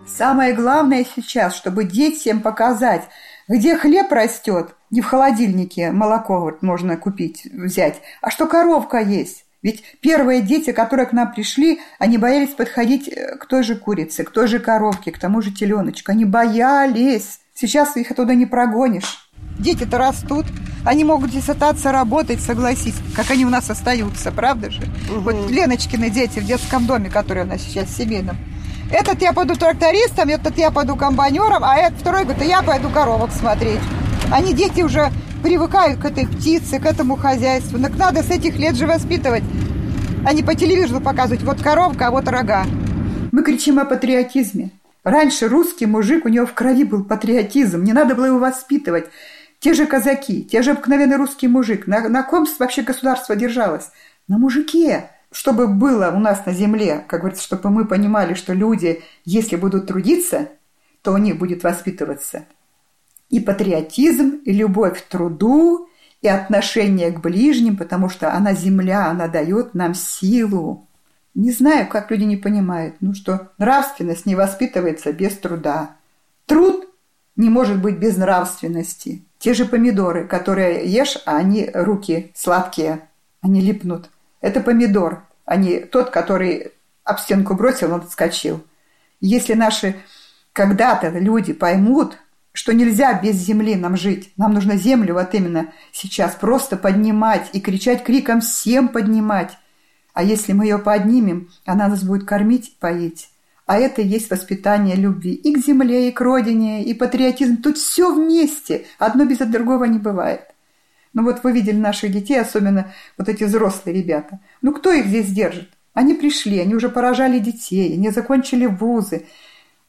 Самое 0.07 0.53
главное 0.53 1.05
сейчас, 1.15 1.55
чтобы 1.55 1.83
детям 1.83 2.41
показать, 2.41 3.03
где 3.47 3.75
хлеб 3.75 4.11
растет, 4.11 4.75
не 4.89 5.01
в 5.01 5.05
холодильнике 5.05 5.91
молоко 5.91 6.39
вот 6.39 6.61
можно 6.61 6.95
купить, 6.95 7.45
взять, 7.51 8.01
а 8.21 8.31
что 8.31 8.47
коровка 8.47 8.99
есть. 8.99 9.45
Ведь 9.61 9.83
первые 10.01 10.41
дети, 10.41 10.71
которые 10.71 11.05
к 11.05 11.13
нам 11.13 11.33
пришли, 11.33 11.79
они 11.99 12.17
боялись 12.17 12.53
подходить 12.53 13.07
э, 13.07 13.37
к 13.37 13.45
той 13.45 13.63
же 13.63 13.75
курице, 13.75 14.23
к 14.23 14.29
той 14.29 14.47
же 14.47 14.59
коровке, 14.59 15.11
к 15.11 15.17
тому 15.17 15.41
же 15.41 15.51
теленочку. 15.51 16.11
Они 16.11 16.25
боялись. 16.25 17.39
Сейчас 17.53 17.95
их 17.95 18.11
оттуда 18.11 18.35
не 18.35 18.45
прогонишь. 18.45 19.31
Дети-то 19.59 19.97
растут, 19.97 20.45
они 20.85 21.03
могут 21.03 21.31
здесь 21.31 21.47
остаться 21.47 21.91
работать, 21.91 22.41
согласись, 22.41 22.95
как 23.15 23.31
они 23.31 23.45
у 23.45 23.49
нас 23.49 23.69
остаются, 23.69 24.31
правда 24.31 24.69
же? 24.69 24.81
Угу. 25.09 25.19
Вот 25.21 25.51
Леночкины 25.51 26.09
дети 26.09 26.39
в 26.39 26.45
детском 26.45 26.85
доме, 26.85 27.09
который 27.09 27.43
у 27.43 27.45
нас 27.45 27.61
сейчас 27.61 27.87
в 27.87 27.97
семейном. 27.97 28.37
Этот 28.91 29.21
я 29.21 29.33
пойду 29.33 29.55
трактористом, 29.55 30.29
этот 30.29 30.57
я 30.57 30.69
пойду 30.69 30.95
комбайнером, 30.95 31.63
а 31.63 31.77
этот 31.77 31.99
второй 31.99 32.25
говорит, 32.25 32.43
я 32.43 32.61
пойду 32.61 32.89
коровок 32.89 33.31
смотреть. 33.31 33.79
Они, 34.31 34.53
дети, 34.53 34.81
уже 34.81 35.11
привыкают 35.41 35.99
к 35.99 36.05
этой 36.05 36.27
птице, 36.27 36.79
к 36.79 36.85
этому 36.85 37.15
хозяйству. 37.15 37.79
Так 37.79 37.97
надо 37.97 38.21
с 38.23 38.29
этих 38.29 38.57
лет 38.57 38.75
же 38.75 38.85
воспитывать, 38.85 39.43
а 40.25 40.33
не 40.33 40.43
по 40.43 40.53
телевизору 40.53 41.01
показывать, 41.01 41.43
вот 41.43 41.61
коровка, 41.61 42.07
а 42.07 42.11
вот 42.11 42.27
рога. 42.27 42.65
Мы 43.31 43.41
кричим 43.43 43.79
о 43.79 43.85
патриотизме. 43.85 44.71
Раньше 45.03 45.47
русский 45.47 45.85
мужик, 45.85 46.25
у 46.25 46.29
него 46.29 46.45
в 46.45 46.53
крови 46.53 46.83
был 46.83 47.03
патриотизм, 47.03 47.83
не 47.83 47.93
надо 47.93 48.15
было 48.15 48.25
его 48.25 48.39
воспитывать. 48.39 49.05
Те 49.63 49.73
же 49.73 49.85
казаки, 49.85 50.43
те 50.43 50.61
же 50.61 50.71
обыкновенный 50.71 51.15
русский 51.15 51.47
мужик. 51.47 51.87
На, 51.87 52.09
на 52.09 52.21
ком 52.23 52.45
вообще 52.59 52.81
государство 52.81 53.33
держалось? 53.33 53.91
На 54.27 54.37
мужике. 54.37 55.09
Чтобы 55.31 55.67
было 55.67 56.11
у 56.13 56.19
нас 56.19 56.45
на 56.45 56.51
земле, 56.51 57.05
как 57.07 57.21
говорится, 57.21 57.45
чтобы 57.45 57.69
мы 57.69 57.85
понимали, 57.85 58.33
что 58.33 58.51
люди, 58.51 59.01
если 59.23 59.55
будут 59.55 59.87
трудиться, 59.87 60.49
то 61.01 61.13
у 61.13 61.17
них 61.17 61.37
будет 61.37 61.63
воспитываться 61.63 62.43
и 63.29 63.39
патриотизм, 63.39 64.41
и 64.43 64.51
любовь 64.51 65.01
к 65.01 65.07
труду, 65.07 65.87
и 66.21 66.27
отношение 66.27 67.11
к 67.11 67.21
ближним, 67.21 67.77
потому 67.77 68.09
что 68.09 68.33
она 68.33 68.53
земля, 68.53 69.07
она 69.07 69.29
дает 69.29 69.75
нам 69.75 69.93
силу. 69.93 70.89
Не 71.35 71.51
знаю, 71.51 71.87
как 71.87 72.11
люди 72.11 72.25
не 72.25 72.35
понимают, 72.35 72.97
ну 72.99 73.13
что 73.13 73.53
нравственность 73.57 74.25
не 74.25 74.35
воспитывается 74.35 75.13
без 75.13 75.37
труда. 75.37 75.95
Труд 76.47 76.85
не 77.37 77.47
может 77.49 77.81
быть 77.81 77.97
без 77.97 78.17
нравственности. 78.17 79.23
Те 79.43 79.53
же 79.53 79.65
помидоры, 79.65 80.25
которые 80.25 80.85
ешь, 80.85 81.17
а 81.25 81.35
они 81.35 81.69
руки 81.73 82.31
сладкие, 82.33 83.09
они 83.41 83.59
липнут. 83.59 84.09
Это 84.39 84.61
помидор, 84.61 85.25
а 85.43 85.57
не 85.57 85.81
тот, 85.81 86.11
который 86.11 86.71
об 87.03 87.19
стенку 87.19 87.53
бросил, 87.53 87.93
он 87.93 87.99
отскочил. 87.99 88.63
Если 89.19 89.53
наши 89.53 89.97
когда-то 90.53 91.09
люди 91.09 91.51
поймут, 91.51 92.17
что 92.53 92.73
нельзя 92.73 93.19
без 93.19 93.35
земли 93.35 93.75
нам 93.75 93.97
жить. 93.97 94.31
Нам 94.37 94.53
нужно 94.53 94.77
землю 94.77 95.15
вот 95.15 95.33
именно 95.33 95.73
сейчас 95.91 96.35
просто 96.35 96.77
поднимать 96.77 97.49
и 97.51 97.59
кричать 97.59 98.05
криком 98.05 98.39
всем 98.39 98.87
поднимать. 98.87 99.57
А 100.13 100.23
если 100.23 100.53
мы 100.53 100.63
ее 100.63 100.77
поднимем, 100.77 101.49
она 101.65 101.89
нас 101.89 102.01
будет 102.05 102.25
кормить, 102.25 102.77
поить. 102.79 103.27
А 103.65 103.77
это 103.77 104.01
и 104.01 104.07
есть 104.07 104.29
воспитание 104.29 104.95
любви 104.95 105.33
и 105.33 105.53
к 105.53 105.65
земле, 105.65 106.09
и 106.09 106.11
к 106.11 106.19
родине, 106.19 106.83
и 106.83 106.93
патриотизм. 106.93 107.57
Тут 107.57 107.77
все 107.77 108.13
вместе. 108.13 108.85
Одно 108.99 109.25
без 109.25 109.37
другого 109.37 109.85
не 109.85 109.99
бывает. 109.99 110.41
Ну 111.13 111.23
вот 111.23 111.43
вы 111.43 111.51
видели 111.53 111.77
наших 111.77 112.11
детей, 112.11 112.39
особенно 112.41 112.91
вот 113.17 113.29
эти 113.29 113.43
взрослые 113.43 113.95
ребята. 113.95 114.39
Ну 114.61 114.73
кто 114.73 114.91
их 114.91 115.05
здесь 115.05 115.31
держит? 115.31 115.69
Они 115.93 116.15
пришли, 116.15 116.59
они 116.59 116.73
уже 116.75 116.89
поражали 116.89 117.39
детей, 117.39 117.93
они 117.93 118.09
закончили 118.09 118.65
вузы. 118.65 119.27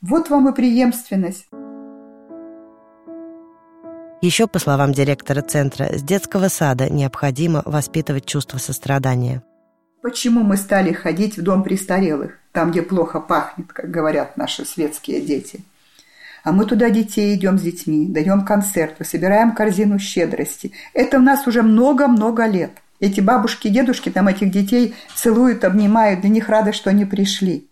Вот 0.03 0.29
вам 0.29 0.51
и 0.51 0.55
преемственность. 0.55 1.49
Еще, 4.21 4.47
по 4.47 4.59
словам 4.59 4.93
директора 4.93 5.43
центра, 5.43 5.97
с 5.97 6.03
детского 6.03 6.49
сада 6.49 6.91
необходимо 6.91 7.63
воспитывать 7.65 8.27
чувство 8.27 8.59
сострадания. 8.59 9.43
Почему 10.05 10.43
мы 10.43 10.59
стали 10.59 10.93
ходить 10.93 11.39
в 11.39 11.43
дом 11.43 11.63
престарелых, 11.63 12.33
там, 12.53 12.73
где 12.73 12.83
плохо 12.83 13.21
пахнет, 13.21 13.73
как 13.73 13.91
говорят 13.91 14.37
наши 14.37 14.67
светские 14.67 15.23
дети? 15.23 15.65
А 16.43 16.53
мы 16.53 16.67
туда 16.67 16.91
детей 16.91 17.35
идем 17.35 17.59
с 17.59 17.63
детьми, 17.63 18.07
даем 18.07 18.45
концерты, 18.45 19.03
собираем 19.07 19.55
корзину 19.55 19.99
щедрости. 19.99 20.73
Это 20.93 21.17
у 21.17 21.23
нас 21.23 21.47
уже 21.47 21.63
много-много 21.63 22.45
лет. 22.45 22.73
Эти 23.01 23.23
бабушки 23.23 23.69
дедушки 23.69 24.11
там 24.11 24.29
этих 24.29 24.51
детей 24.51 24.95
целуют, 25.15 25.65
обнимают, 25.65 26.21
для 26.21 26.29
них 26.29 26.51
рады, 26.51 26.75
что 26.75 26.91
они 26.91 27.07
пришли. 27.07 27.67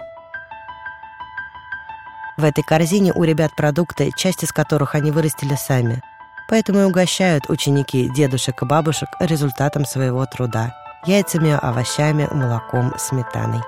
В 2.38 2.44
этой 2.44 2.64
корзине 2.64 3.12
у 3.14 3.24
ребят 3.24 3.54
продукты, 3.54 4.10
часть 4.16 4.42
из 4.42 4.52
которых 4.52 4.94
они 4.94 5.10
вырастили 5.10 5.54
сами. 5.54 6.00
Поэтому 6.48 6.80
и 6.80 6.84
угощают 6.84 7.50
ученики 7.50 8.08
дедушек 8.08 8.62
и 8.62 8.64
бабушек 8.64 9.10
результатом 9.20 9.84
своего 9.84 10.24
труда– 10.24 10.74
яйцами, 11.04 11.58
овощами, 11.60 12.28
молоком, 12.30 12.94
сметаной. 12.98 13.60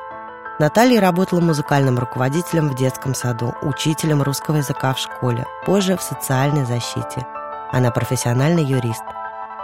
Наталья 0.60 1.00
работала 1.00 1.40
музыкальным 1.40 1.98
руководителем 1.98 2.68
в 2.68 2.76
детском 2.76 3.14
саду, 3.14 3.54
учителем 3.62 4.22
русского 4.22 4.58
языка 4.58 4.94
в 4.94 4.98
школе, 5.00 5.44
позже 5.66 5.96
в 5.96 6.02
социальной 6.02 6.64
защите. 6.64 7.26
Она 7.72 7.90
профессиональный 7.90 8.64
юрист. 8.64 9.02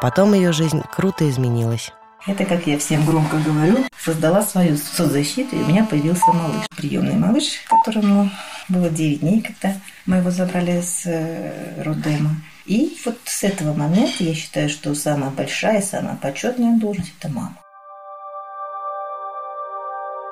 Потом 0.03 0.35
ее 0.35 0.53
жизнь 0.53 0.83
круто 0.91 1.29
изменилась. 1.31 1.93
Это, 2.27 2.45
как 2.45 2.67
я 2.67 2.79
всем 2.79 3.07
громко 3.07 3.39
говорю, 3.39 3.79
создала 3.99 4.43
свою 4.43 4.77
соцзащиту, 4.77 5.57
и 5.57 5.63
у 5.63 5.67
меня 5.67 5.85
появился 5.85 6.27
малыш. 6.33 6.67
Приемный 6.77 7.15
малыш, 7.15 7.63
которому 7.69 8.31
было 8.69 8.91
9 8.91 9.21
дней, 9.21 9.43
когда 9.43 9.77
мы 10.07 10.17
его 10.17 10.31
забрали 10.31 10.81
с 10.81 11.07
э, 11.07 11.83
роддома. 11.83 12.37
И 12.67 12.97
вот 13.05 13.17
с 13.25 13.43
этого 13.45 13.73
момента 13.73 14.23
я 14.23 14.35
считаю, 14.35 14.69
что 14.69 14.95
самая 14.95 15.31
большая, 15.31 15.81
самая 15.81 16.17
почетная 16.17 16.79
должность– 16.79 17.13
это 17.19 17.33
мама. 17.33 17.57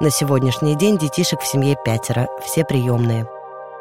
На 0.01 0.11
сегодняшний 0.11 0.77
день 0.77 0.99
детишек 0.99 1.41
в 1.41 1.47
семье 1.47 1.77
пятеро, 1.85 2.29
все 2.45 2.65
приемные. 2.65 3.27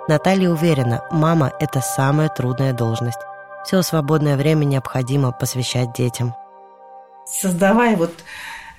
Наталья 0.07 0.49
уверена, 0.49 1.03
мама– 1.11 1.51
это 1.59 1.81
самая 1.81 2.29
трудная 2.29 2.73
должность. 2.73 3.19
Все 3.65 3.81
свободное 3.81 4.37
время 4.37 4.63
необходимо 4.63 5.31
посвящать 5.31 5.93
детям. 5.93 6.33
Создавая 7.27 7.97
вот, 7.97 8.13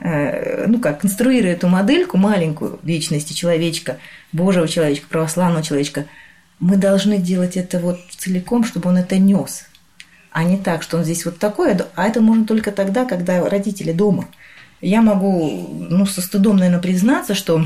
э, 0.00 0.66
ну 0.66 0.80
как, 0.80 1.00
конструируя 1.02 1.52
эту 1.52 1.68
модельку 1.68 2.16
маленькую 2.16 2.80
личности 2.82 3.34
человечка, 3.34 3.98
Божьего 4.32 4.66
человечка, 4.66 5.06
православного 5.08 5.62
человечка– 5.62 6.06
мы 6.60 6.76
должны 6.76 7.18
делать 7.18 7.56
это 7.56 7.78
вот 7.78 7.98
целиком, 8.16 8.64
чтобы 8.64 8.90
он 8.90 8.96
это 8.96 9.18
нес, 9.18 9.66
а 10.30 10.44
не 10.44 10.56
так, 10.56 10.82
что 10.82 10.98
он 10.98 11.04
здесь 11.04 11.24
вот 11.24 11.38
такой, 11.38 11.76
а 11.94 12.06
это 12.06 12.20
можно 12.20 12.44
только 12.44 12.72
тогда, 12.72 13.04
когда 13.04 13.48
родители 13.48 13.92
дома. 13.92 14.28
Я 14.80 15.02
могу, 15.02 15.68
ну, 15.90 16.06
со 16.06 16.20
стыдом, 16.20 16.56
наверное, 16.56 16.80
признаться, 16.80 17.34
что 17.34 17.64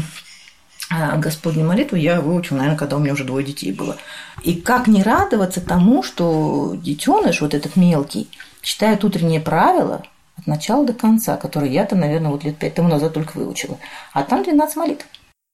а, 0.91 1.17
Господню 1.17 1.65
молитву 1.65 1.97
я 1.97 2.21
выучил, 2.21 2.57
наверное, 2.57 2.79
когда 2.79 2.97
у 2.97 3.01
меня 3.01 3.13
уже 3.13 3.25
двое 3.25 3.45
детей 3.45 3.73
было. 3.73 3.97
И 4.43 4.55
как 4.55 4.87
не 4.87 5.03
радоваться 5.03 5.61
тому, 5.61 6.03
что 6.03 6.75
детеныш, 6.77 7.41
вот 7.41 7.55
этот 7.55 7.77
мелкий, 7.77 8.29
читает 8.63 9.05
утренние 9.05 9.41
правила 9.41 10.05
от 10.39 10.47
начала 10.47 10.87
до 10.87 10.93
конца, 10.93 11.37
которые 11.37 11.73
я-то, 11.73 11.97
наверное, 11.97 12.31
вот 12.31 12.45
лет 12.45 12.57
пять 12.57 12.75
тому 12.75 12.89
назад 12.89 13.13
только 13.15 13.37
выучила. 13.37 13.79
А 14.13 14.23
там 14.23 14.43
12 14.43 14.77
молитв. 14.77 15.07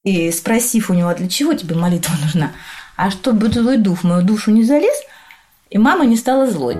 И 0.04 0.30
спросив 0.30 0.90
у 0.90 0.94
него, 0.94 1.08
а 1.08 1.14
для 1.14 1.28
чего 1.28 1.54
тебе 1.54 1.74
молитва 1.74 2.14
нужна? 2.22 2.52
А 2.98 3.12
чтобы 3.12 3.48
злой 3.48 3.76
дух 3.78 4.00
в 4.00 4.04
мою 4.04 4.22
душу 4.22 4.50
не 4.50 4.64
залез, 4.64 5.00
и 5.70 5.78
мама 5.78 6.04
не 6.04 6.16
стала 6.16 6.50
злой. 6.50 6.74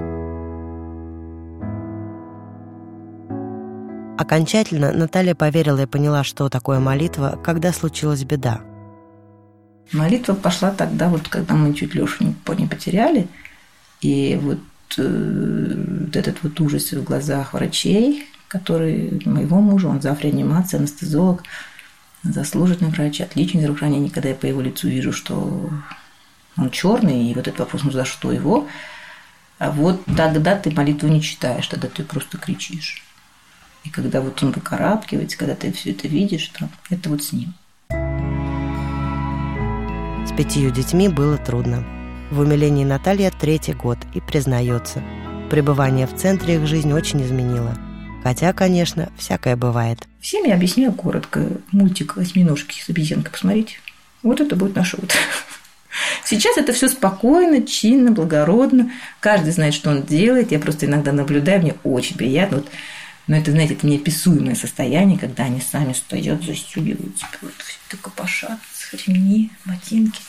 Окончательно 4.18 4.92
Наталья 4.92 5.37
поверила 5.37 5.82
и 5.82 5.87
поняла, 5.87 6.25
что 6.25 6.48
такое 6.48 6.80
молитва, 6.80 7.38
когда 7.44 7.72
случилась 7.72 8.25
беда. 8.25 8.60
Молитва 9.92 10.34
пошла 10.34 10.72
тогда, 10.72 11.08
вот 11.08 11.28
когда 11.28 11.54
мы 11.54 11.72
чуть 11.72 11.94
Лешу 11.94 12.25
не, 12.25 12.66
потеряли, 12.66 13.28
и 14.00 14.38
вот, 14.42 14.58
э, 14.98 15.75
вот 16.04 16.16
этот 16.16 16.42
вот 16.42 16.60
ужас 16.60 16.90
в 16.90 17.04
глазах 17.04 17.54
врачей, 17.54 18.26
который 18.48 19.22
моего 19.25 19.60
мужа, 19.60 19.87
он 19.87 20.02
завтра 20.02 20.26
реанимация, 20.26 20.78
анестезиолог, 20.78 21.44
заслуженный 22.25 22.90
врач, 22.90 23.20
отличный 23.20 23.60
здравоохранение, 23.60 24.10
когда 24.10 24.30
я 24.30 24.34
по 24.34 24.46
его 24.46 24.60
лицу 24.60 24.88
вижу, 24.88 25.12
что 25.12 25.70
он 26.58 26.70
черный, 26.70 27.30
и 27.30 27.34
вот 27.34 27.46
этот 27.46 27.60
вопрос, 27.60 27.84
ну 27.84 27.90
за 27.90 28.04
что 28.04 28.32
его? 28.32 28.66
А 29.58 29.70
вот 29.70 30.02
тогда 30.16 30.56
ты 30.56 30.70
молитву 30.70 31.08
не 31.08 31.22
читаешь, 31.22 31.66
тогда 31.66 31.88
ты 31.88 32.04
просто 32.04 32.38
кричишь. 32.38 33.02
И 33.84 33.90
когда 33.90 34.20
вот 34.20 34.42
он 34.42 34.52
выкарабкивается, 34.52 35.38
когда 35.38 35.54
ты 35.54 35.72
все 35.72 35.92
это 35.92 36.08
видишь, 36.08 36.48
то 36.48 36.68
это 36.90 37.08
вот 37.08 37.22
с 37.22 37.32
ним. 37.32 37.54
С 40.26 40.32
пятью 40.36 40.70
детьми 40.70 41.08
было 41.08 41.38
трудно. 41.38 41.84
В 42.30 42.40
умилении 42.40 42.84
Наталья 42.84 43.30
третий 43.30 43.72
год 43.72 43.98
и 44.14 44.20
признается, 44.20 45.02
пребывание 45.50 46.06
в 46.06 46.14
центре 46.14 46.56
их 46.56 46.66
жизнь 46.66 46.92
очень 46.92 47.22
изменило. 47.22 47.74
Хотя, 48.22 48.52
конечно, 48.52 49.10
всякое 49.16 49.56
бывает. 49.56 50.06
Всем 50.20 50.44
я 50.44 50.54
объясняю 50.54 50.92
коротко. 50.92 51.46
Мультик 51.72 52.16
«Восьминожки» 52.16 52.82
с 52.82 52.90
обезьянкой 52.90 53.32
посмотрите. 53.32 53.76
Вот 54.22 54.40
это 54.40 54.56
будет 54.56 54.76
наше 54.76 54.96
утро. 54.96 55.16
Сейчас 56.24 56.56
это 56.56 56.72
все 56.72 56.88
спокойно, 56.88 57.66
чинно, 57.66 58.10
благородно. 58.10 58.90
Каждый 59.20 59.52
знает, 59.52 59.74
что 59.74 59.90
он 59.90 60.02
делает. 60.02 60.52
Я 60.52 60.58
просто 60.58 60.86
иногда 60.86 61.12
наблюдаю, 61.12 61.62
мне 61.62 61.74
очень 61.84 62.16
приятно. 62.16 62.58
Вот, 62.58 62.68
но 63.28 63.36
это, 63.36 63.50
знаете, 63.50 63.74
это 63.74 63.86
неописуемое 63.86 64.54
состояние, 64.54 65.18
когда 65.18 65.44
они 65.44 65.60
сами 65.60 65.92
стоят, 65.92 66.42
застегиваются, 66.42 67.26
вот, 67.42 67.52
все 67.58 67.96
копошатся, 67.98 68.58
ремни, 69.06 69.50
ботинки. 69.66 70.20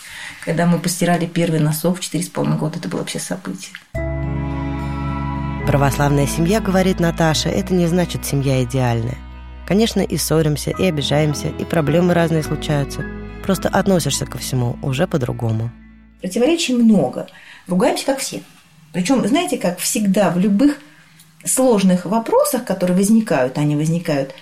Когда 0.43 0.65
мы 0.65 0.79
постирали 0.79 1.25
первый 1.25 1.61
носок 1.61 1.97
в 1.97 2.01
4,5 2.01 2.57
года, 2.57 2.77
это 2.77 2.89
было 2.89 2.99
вообще 2.99 3.19
событие. 3.19 3.73
Православная 5.65 6.27
семья, 6.27 6.59
говорит 6.59 6.99
Наташа, 6.99 7.49
это 7.49 7.73
не 7.73 7.87
значит 7.87 8.25
семья 8.25 8.63
идеальная. 8.63 9.17
Конечно, 9.65 10.01
и 10.01 10.17
ссоримся, 10.17 10.71
и 10.71 10.85
обижаемся, 10.85 11.47
и 11.47 11.63
проблемы 11.63 12.13
разные 12.13 12.43
случаются– 12.43 13.03
Просто 13.43 13.69
относишься 13.69 14.25
ко 14.25 14.37
всему 14.37 14.77
уже 14.81 15.07
по-другому. 15.07 15.71
Противоречий 16.21 16.73
много. 16.73 17.27
Ругаемся, 17.67 18.05
как 18.05 18.19
все. 18.19 18.43
Причем, 18.91 19.25
знаете, 19.27 19.57
как 19.57 19.79
всегда, 19.79 20.31
в 20.31 20.37
любых 20.37 20.79
сложных 21.45 22.05
вопросах, 22.05 22.65
которые 22.65 22.97
возникают, 22.97 23.57
они 23.57 23.75
возникают, 23.75 24.33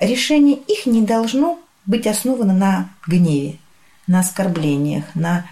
решение 0.00 0.56
их 0.56 0.86
не 0.86 1.02
должно 1.02 1.58
быть 1.86 2.06
основано 2.06 2.54
на 2.54 2.90
гневе, 3.06 3.58
на 4.06 4.20
оскорблениях, 4.20 5.04
на 5.14 5.46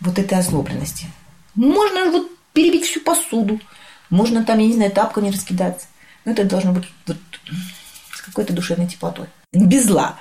вот 0.00 0.18
этой 0.18 0.38
озлобленности. 0.38 1.06
Можно 1.54 2.10
вот 2.10 2.30
перебить 2.52 2.86
всю 2.86 3.00
посуду, 3.00 3.60
можно 4.08 4.44
там, 4.44 4.58
я 4.58 4.66
не 4.66 4.74
знаю, 4.74 4.90
тапками 4.92 5.30
раскидаться. 5.30 5.86
Но 6.24 6.32
это 6.32 6.44
должно 6.44 6.72
быть 6.72 6.84
вот 7.06 7.16
с 8.14 8.20
какой-то 8.22 8.52
душевной 8.52 8.86
теплотой. 8.86 9.26
Без 9.52 9.86
зла. 9.86 10.16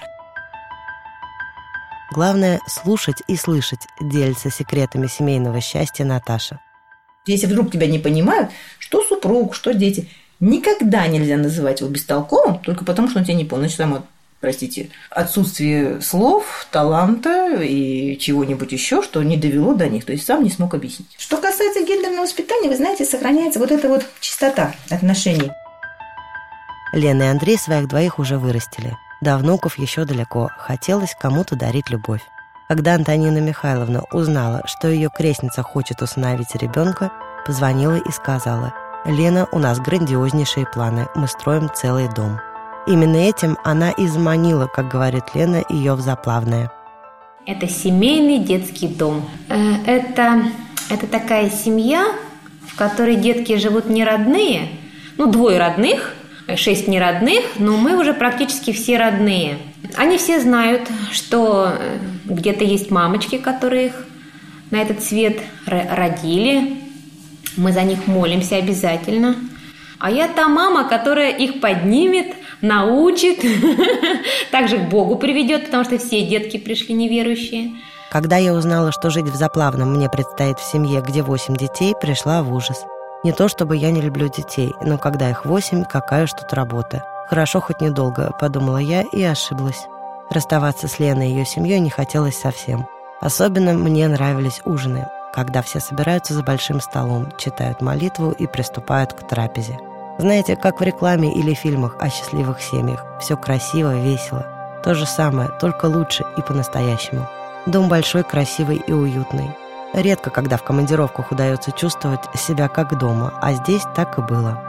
Главное– 2.12 2.60
слушать 2.68 3.18
и 3.28 3.36
слышать, 3.36 3.82
делится 4.02 4.50
секретами 4.50 5.08
семейного 5.08 5.62
счастья 5.62 6.04
Наташа. 6.06 6.60
Если 7.28 7.46
вдруг 7.46 7.72
тебя 7.72 7.86
не 7.86 8.00
понимают, 8.00 8.50
что 8.80 9.04
супруг, 9.04 9.54
что 9.54 9.74
дети, 9.74 10.10
никогда 10.40 11.06
нельзя 11.06 11.38
называть 11.38 11.82
его 11.82 11.90
бестолковым, 11.90 12.60
только 12.60 12.84
потому, 12.84 13.10
что 13.10 13.20
он 13.20 13.26
тебя 13.26 13.36
не 13.36 13.46
понял. 13.46 13.62
Значит, 13.62 13.78
там, 13.78 14.06
простите, 14.40 14.90
отсутствие 15.12 16.02
слов, 16.02 16.68
таланта 16.72 17.62
и 17.62 18.18
чего-нибудь 18.18 18.72
еще, 18.72 19.04
что 19.04 19.22
не 19.22 19.38
довело 19.38 19.76
до 19.76 19.88
них, 19.88 20.04
то 20.06 20.12
есть 20.12 20.26
сам 20.26 20.44
не 20.44 20.50
смог 20.50 20.74
объяснить. 20.74 21.10
Что 21.20 21.38
касается 21.38 21.86
гендерного 21.86 22.24
воспитания, 22.24 22.70
вы 22.70 22.76
знаете, 22.76 23.06
сохраняется 23.06 23.60
вот 23.60 23.72
эта 23.72 23.88
вот 23.88 24.04
чистота 24.20 24.74
отношений. 24.90 25.52
Лена 26.94 27.24
и 27.24 27.28
Андрей 27.28 27.60
своих 27.60 27.88
двоих 27.88 28.18
уже 28.18 28.40
вырастили– 28.40 28.98
до 29.22 29.38
внуков 29.38 29.78
еще 29.78 30.06
далеко, 30.06 30.50
хотелось 30.58 31.16
кому-то 31.20 31.56
дарить 31.56 31.90
любовь. 31.90 32.22
Когда 32.70 32.96
Антонина 32.96 33.40
Михайловна 33.40 34.04
узнала, 34.12 34.62
что 34.66 34.88
ее 34.88 35.10
крестница 35.10 35.64
хочет 35.64 36.02
усыновить 36.02 36.56
ребенка, 36.56 37.12
позвонила 37.46 37.98
и 37.98 38.12
сказала, 38.12 38.74
«Лена, 39.06 39.48
у 39.52 39.60
нас 39.60 39.80
грандиознейшие 39.80 40.68
планы, 40.68 41.08
мы 41.16 41.28
строим 41.28 41.70
целый 41.74 42.08
дом». 42.14 42.40
Именно 42.88 43.18
этим 43.18 43.58
она 43.64 43.92
и 43.92 44.08
заманила, 44.08 44.68
как 44.68 44.90
говорит 44.90 45.24
Лена, 45.34 45.64
ее 45.70 45.96
в 45.96 46.02
заплавное. 46.02 46.72
Это 47.46 47.68
семейный 47.68 48.40
детский 48.40 48.88
дом. 48.88 49.28
Э, 49.50 49.76
это, 49.86 50.44
это 50.90 51.08
такая 51.08 51.50
семья, 51.50 52.06
в 52.68 52.76
которой 52.76 53.16
детки 53.16 53.58
живут 53.58 53.90
не 53.90 54.04
родные, 54.04 54.70
ну, 55.18 55.32
двое 55.32 55.58
родных, 55.58 56.16
шесть 56.56 56.88
неродных, 56.88 57.44
но 57.58 57.78
мы 57.78 58.00
уже 58.00 58.14
практически 58.14 58.72
все 58.72 58.98
родные. 58.98 59.58
Они 59.96 60.18
все 60.18 60.40
знают, 60.40 60.84
что 61.12 61.74
э, 61.78 61.98
где-то 62.26 62.64
есть 62.64 62.92
мамочки, 62.92 63.38
которые 63.38 63.88
их 63.88 64.06
на 64.72 64.78
этот 64.78 65.04
свет 65.04 65.40
родили. 65.66 66.78
Мы 67.58 67.72
за 67.72 67.84
них 67.84 68.08
молимся 68.08 68.58
обязательно. 68.58 69.36
А 70.00 70.12
я 70.12 70.28
та 70.28 70.48
мама, 70.48 70.88
которая 70.88 71.32
их 71.32 71.60
поднимет, 71.60 72.34
научит, 72.62 73.44
также 74.52 74.78
к 74.78 74.90
Богу 74.90 75.18
приведет, 75.18 75.66
потому 75.66 75.84
что 75.84 75.98
все 75.98 76.22
детки 76.22 76.58
пришли 76.58 76.94
неверующие. 76.94 77.72
Когда 78.12 78.38
я 78.38 78.54
узнала, 78.54 78.92
что 78.92 79.10
жить 79.10 79.26
в 79.26 79.36
Заплавном 79.36 79.94
мне 79.96 80.10
предстоит 80.10 80.58
в 80.58 80.72
семье, 80.72 81.02
где 81.02 81.22
восемь 81.22 81.56
детей, 81.56 81.94
пришла 82.00 82.42
в 82.42 82.54
ужас. 82.54 82.86
Не 83.24 83.34
то 83.34 83.50
чтобы 83.50 83.76
я 83.76 83.92
не 83.92 84.00
люблю 84.02 84.30
детей, 84.30 84.74
но 84.82 84.98
когда 84.98 85.30
их 85.30 85.46
восемь, 85.46 85.84
какая 85.84 86.26
ж 86.26 86.32
тут 86.32 86.54
работа. 86.54 87.04
Хорошо 87.28 87.60
хоть 87.60 87.82
недолго, 87.82 88.32
подумала 88.40 88.78
я 88.78 89.04
и 89.12 89.22
ошиблась. 89.24 89.88
Расставаться 90.30 90.88
с 90.88 91.00
Леной 91.00 91.30
и 91.30 91.34
ее 91.34 91.46
семьей 91.46 91.80
не 91.80 91.90
хотелось 91.90 92.40
совсем. 92.40 92.88
Особенно 93.20 93.74
мне 93.74 94.08
нравились 94.08 94.62
ужины, 94.64 95.08
когда 95.34 95.62
все 95.62 95.80
собираются 95.80 96.34
за 96.34 96.44
большим 96.44 96.80
столом, 96.80 97.34
читают 97.38 97.82
молитву 97.82 98.32
и 98.32 98.48
приступают 98.48 99.14
к 99.14 99.28
трапезе. 99.28 99.78
Знаете, 100.18 100.56
как 100.56 100.80
в 100.80 100.84
рекламе 100.84 101.34
или 101.34 101.54
фильмах 101.54 101.96
о 102.00 102.10
счастливых 102.10 102.62
семьях. 102.62 103.06
Все 103.20 103.36
красиво, 103.36 103.96
весело. 103.96 104.46
То 104.84 104.94
же 104.94 105.06
самое, 105.06 105.50
только 105.60 105.86
лучше 105.86 106.26
и 106.38 106.42
по-настоящему. 106.42 107.28
Дом 107.66 107.90
большой, 107.90 108.24
красивый 108.24 108.78
и 108.78 108.94
уютный. 108.94 109.52
Редко, 109.94 110.30
когда 110.30 110.58
в 110.58 110.64
командировках 110.64 111.32
удается 111.32 111.72
чувствовать 111.72 112.22
себя 112.36 112.68
как 112.68 112.98
дома, 112.98 113.34
а 113.42 113.54
здесь 113.54 113.84
так 113.96 114.18
и 114.20 114.22
было. 114.22 114.64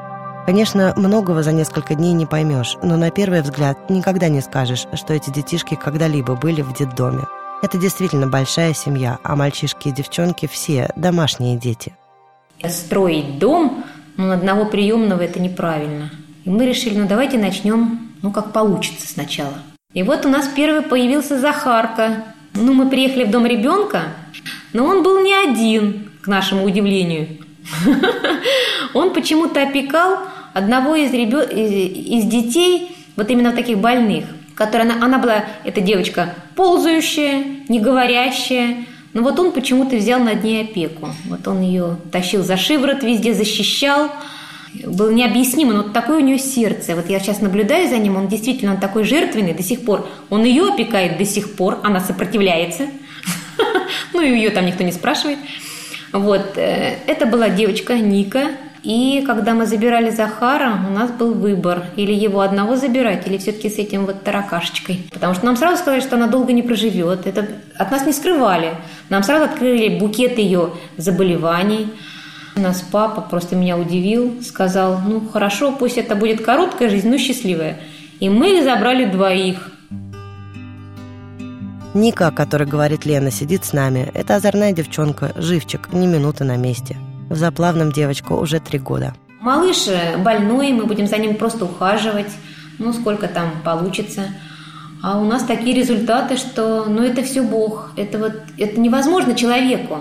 Конечно, 0.46 0.94
многого 0.96 1.42
за 1.42 1.52
несколько 1.52 1.94
дней 1.94 2.12
не 2.12 2.26
поймешь, 2.26 2.76
но 2.82 2.96
на 2.96 3.10
первый 3.10 3.42
взгляд 3.42 3.90
никогда 3.90 4.28
не 4.28 4.40
скажешь, 4.40 4.86
что 4.94 5.12
эти 5.12 5.30
детишки 5.30 5.74
когда-либо 5.74 6.34
были 6.34 6.62
в 6.62 6.72
детдоме. 6.72 7.24
Это 7.62 7.76
действительно 7.76 8.26
большая 8.26 8.72
семья, 8.72 9.18
а 9.22 9.36
мальчишки 9.36 9.88
и 9.88 9.92
девчонки 9.92 10.48
все 10.50 10.90
домашние 10.96 11.58
дети. 11.58 11.94
Строить 12.66 13.38
дом 13.38 13.84
ну, 14.16 14.30
одного 14.30 14.64
приемного 14.64 15.20
это 15.20 15.40
неправильно. 15.40 16.10
И 16.44 16.50
мы 16.50 16.66
решили, 16.66 16.98
ну 16.98 17.06
давайте 17.06 17.38
начнем, 17.38 18.10
ну 18.22 18.32
как 18.32 18.52
получится 18.52 19.06
сначала. 19.06 19.54
И 19.92 20.02
вот 20.02 20.24
у 20.24 20.28
нас 20.28 20.48
первый 20.48 20.82
появился 20.82 21.38
Захарка. 21.38 22.24
Ну, 22.54 22.72
мы 22.72 22.88
приехали 22.88 23.24
в 23.24 23.30
дом 23.30 23.46
ребенка, 23.46 24.04
но 24.72 24.84
он 24.84 25.02
был 25.02 25.20
не 25.20 25.34
один, 25.34 26.10
к 26.22 26.26
нашему 26.26 26.64
удивлению. 26.64 27.28
Он 28.94 29.12
почему-то 29.12 29.62
опекал 29.62 30.18
одного 30.52 30.96
из, 30.96 31.12
ребё... 31.12 31.42
из 31.42 32.24
детей, 32.24 32.96
вот 33.16 33.30
именно 33.30 33.52
таких 33.52 33.78
больных, 33.78 34.24
которая 34.54 34.90
она, 34.90 35.04
она 35.04 35.18
была, 35.18 35.44
эта 35.64 35.80
девочка, 35.80 36.34
ползающая, 36.56 37.44
не 37.68 37.80
говорящая, 37.80 38.84
но 39.12 39.22
вот 39.22 39.38
он 39.38 39.52
почему-то 39.52 39.96
взял 39.96 40.20
над 40.20 40.44
ней 40.44 40.62
опеку. 40.62 41.08
Вот 41.26 41.46
он 41.48 41.62
ее 41.62 41.96
тащил 42.12 42.42
за 42.42 42.56
шиворот, 42.56 43.02
везде 43.02 43.34
защищал, 43.34 44.10
был 44.72 45.10
необъяснимо, 45.10 45.72
но 45.72 45.82
такое 45.82 46.18
у 46.18 46.20
нее 46.20 46.38
сердце. 46.38 46.94
Вот 46.94 47.08
я 47.10 47.18
сейчас 47.18 47.40
наблюдаю 47.40 47.88
за 47.88 47.98
ним, 47.98 48.16
он 48.16 48.28
действительно 48.28 48.74
он 48.74 48.80
такой 48.80 49.04
жертвенный 49.04 49.52
до 49.52 49.62
сих 49.62 49.84
пор. 49.84 50.08
Он 50.30 50.44
ее 50.44 50.72
опекает 50.72 51.18
до 51.18 51.24
сих 51.24 51.56
пор, 51.56 51.80
она 51.82 52.00
сопротивляется. 52.00 52.86
Ну, 54.12 54.20
ее 54.20 54.50
там 54.50 54.66
никто 54.66 54.84
не 54.84 54.92
спрашивает. 54.92 55.38
Вот, 56.12 56.56
э, 56.56 56.96
это 57.06 57.26
была 57.26 57.48
девочка 57.48 57.94
Ника, 57.94 58.48
и 58.82 59.22
когда 59.26 59.52
мы 59.52 59.66
забирали 59.66 60.10
Захара, 60.10 60.78
у 60.88 60.92
нас 60.92 61.10
был 61.10 61.34
выбор, 61.34 61.84
или 61.96 62.12
его 62.12 62.40
одного 62.40 62.76
забирать, 62.76 63.26
или 63.26 63.36
все-таки 63.36 63.68
с 63.68 63.76
этим 63.76 64.06
вот 64.06 64.22
таракашечкой. 64.22 65.06
Потому 65.12 65.34
что 65.34 65.44
нам 65.44 65.56
сразу 65.56 65.76
сказали, 65.76 66.00
что 66.00 66.16
она 66.16 66.28
долго 66.28 66.52
не 66.52 66.62
проживет. 66.62 67.26
Это 67.26 67.46
от 67.76 67.90
нас 67.90 68.06
не 68.06 68.12
скрывали. 68.12 68.74
Нам 69.10 69.22
сразу 69.22 69.44
открыли 69.44 69.98
букет 69.98 70.38
ее 70.38 70.70
заболеваний. 70.96 71.88
У 72.56 72.60
нас 72.60 72.82
папа 72.90 73.20
просто 73.20 73.54
меня 73.54 73.76
удивил, 73.76 74.42
сказал, 74.42 74.98
ну 75.06 75.20
хорошо, 75.28 75.72
пусть 75.78 75.98
это 75.98 76.16
будет 76.16 76.42
короткая 76.42 76.88
жизнь, 76.88 77.08
но 77.08 77.18
счастливая. 77.18 77.76
И 78.18 78.28
мы 78.28 78.62
забрали 78.62 79.04
двоих. 79.04 79.72
Ника, 81.92 82.28
о 82.28 82.30
которой 82.30 82.68
говорит 82.68 83.04
Лена, 83.04 83.32
сидит 83.32 83.64
с 83.64 83.72
нами. 83.72 84.10
Это 84.14 84.36
озорная 84.36 84.72
девчонка, 84.72 85.32
живчик, 85.34 85.92
ни 85.92 86.06
минуты 86.06 86.44
на 86.44 86.56
месте. 86.56 86.96
В 87.28 87.36
заплавном 87.36 87.90
девочку 87.90 88.36
уже 88.36 88.60
три 88.60 88.78
года. 88.78 89.12
Малыш 89.40 89.88
больной, 90.18 90.72
мы 90.72 90.86
будем 90.86 91.08
за 91.08 91.16
ним 91.18 91.34
просто 91.34 91.64
ухаживать. 91.64 92.30
Ну, 92.78 92.92
сколько 92.92 93.26
там 93.26 93.50
получится. 93.64 94.28
А 95.02 95.18
у 95.18 95.24
нас 95.24 95.42
такие 95.42 95.74
результаты, 95.74 96.36
что, 96.36 96.84
ну, 96.84 97.02
это 97.02 97.24
все 97.24 97.42
Бог. 97.42 97.90
Это 97.96 98.18
вот, 98.18 98.34
это 98.56 98.78
невозможно 98.78 99.34
человеку. 99.34 99.98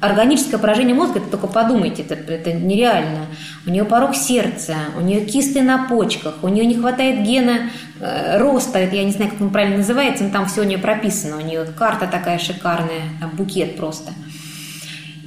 Органическое 0.00 0.58
поражение 0.58 0.94
мозга, 0.94 1.18
это 1.18 1.28
только 1.28 1.46
подумайте, 1.46 2.02
это, 2.02 2.14
это 2.14 2.52
нереально. 2.54 3.26
У 3.66 3.70
нее 3.70 3.84
порог 3.84 4.16
сердца, 4.16 4.76
у 4.96 5.02
нее 5.02 5.26
кисты 5.26 5.60
на 5.60 5.88
почках, 5.88 6.36
у 6.42 6.48
нее 6.48 6.64
не 6.64 6.74
хватает 6.74 7.22
гена 7.22 7.70
э, 8.00 8.38
роста, 8.38 8.78
это 8.78 8.96
я 8.96 9.04
не 9.04 9.12
знаю, 9.12 9.30
как 9.30 9.42
он 9.42 9.50
правильно 9.50 9.78
называется, 9.78 10.24
но 10.24 10.30
там 10.30 10.46
все 10.46 10.62
у 10.62 10.64
нее 10.64 10.78
прописано, 10.78 11.36
у 11.36 11.40
нее 11.40 11.66
карта 11.78 12.06
такая 12.06 12.38
шикарная, 12.38 13.02
там 13.20 13.30
букет 13.30 13.76
просто. 13.76 14.12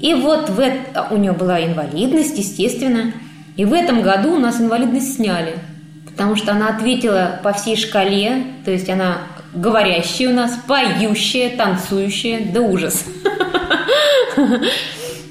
И 0.02 0.16
вот 0.16 0.50
в 0.50 0.60
это, 0.60 1.08
у 1.12 1.18
нее 1.18 1.34
была 1.34 1.64
инвалидность, 1.64 2.38
естественно, 2.40 3.14
и 3.56 3.66
в 3.66 3.74
этом 3.74 4.02
году 4.02 4.34
у 4.34 4.40
нас 4.40 4.60
инвалидность 4.60 5.18
сняли, 5.18 5.54
потому 6.10 6.36
что 6.36 6.52
она 6.52 6.70
ответила 6.70 7.40
по 7.44 7.54
всей 7.54 7.78
шкале, 7.78 8.44
то 8.66 8.72
есть 8.72 8.90
она 8.90 9.20
говорящая 9.54 10.30
у 10.30 10.34
нас, 10.34 10.58
поющая, 10.68 11.56
танцующая, 11.56 12.42
да 12.52 12.62
ужас. 12.62 13.06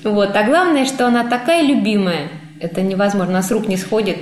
Вот. 0.05 0.35
А 0.35 0.43
главное, 0.43 0.85
что 0.85 1.07
она 1.07 1.25
такая 1.25 1.63
любимая. 1.63 2.29
Это 2.59 2.83
невозможно, 2.83 3.35
она 3.35 3.43
с 3.43 3.51
рук 3.51 3.69
не 3.69 3.77
сходит. 3.77 4.19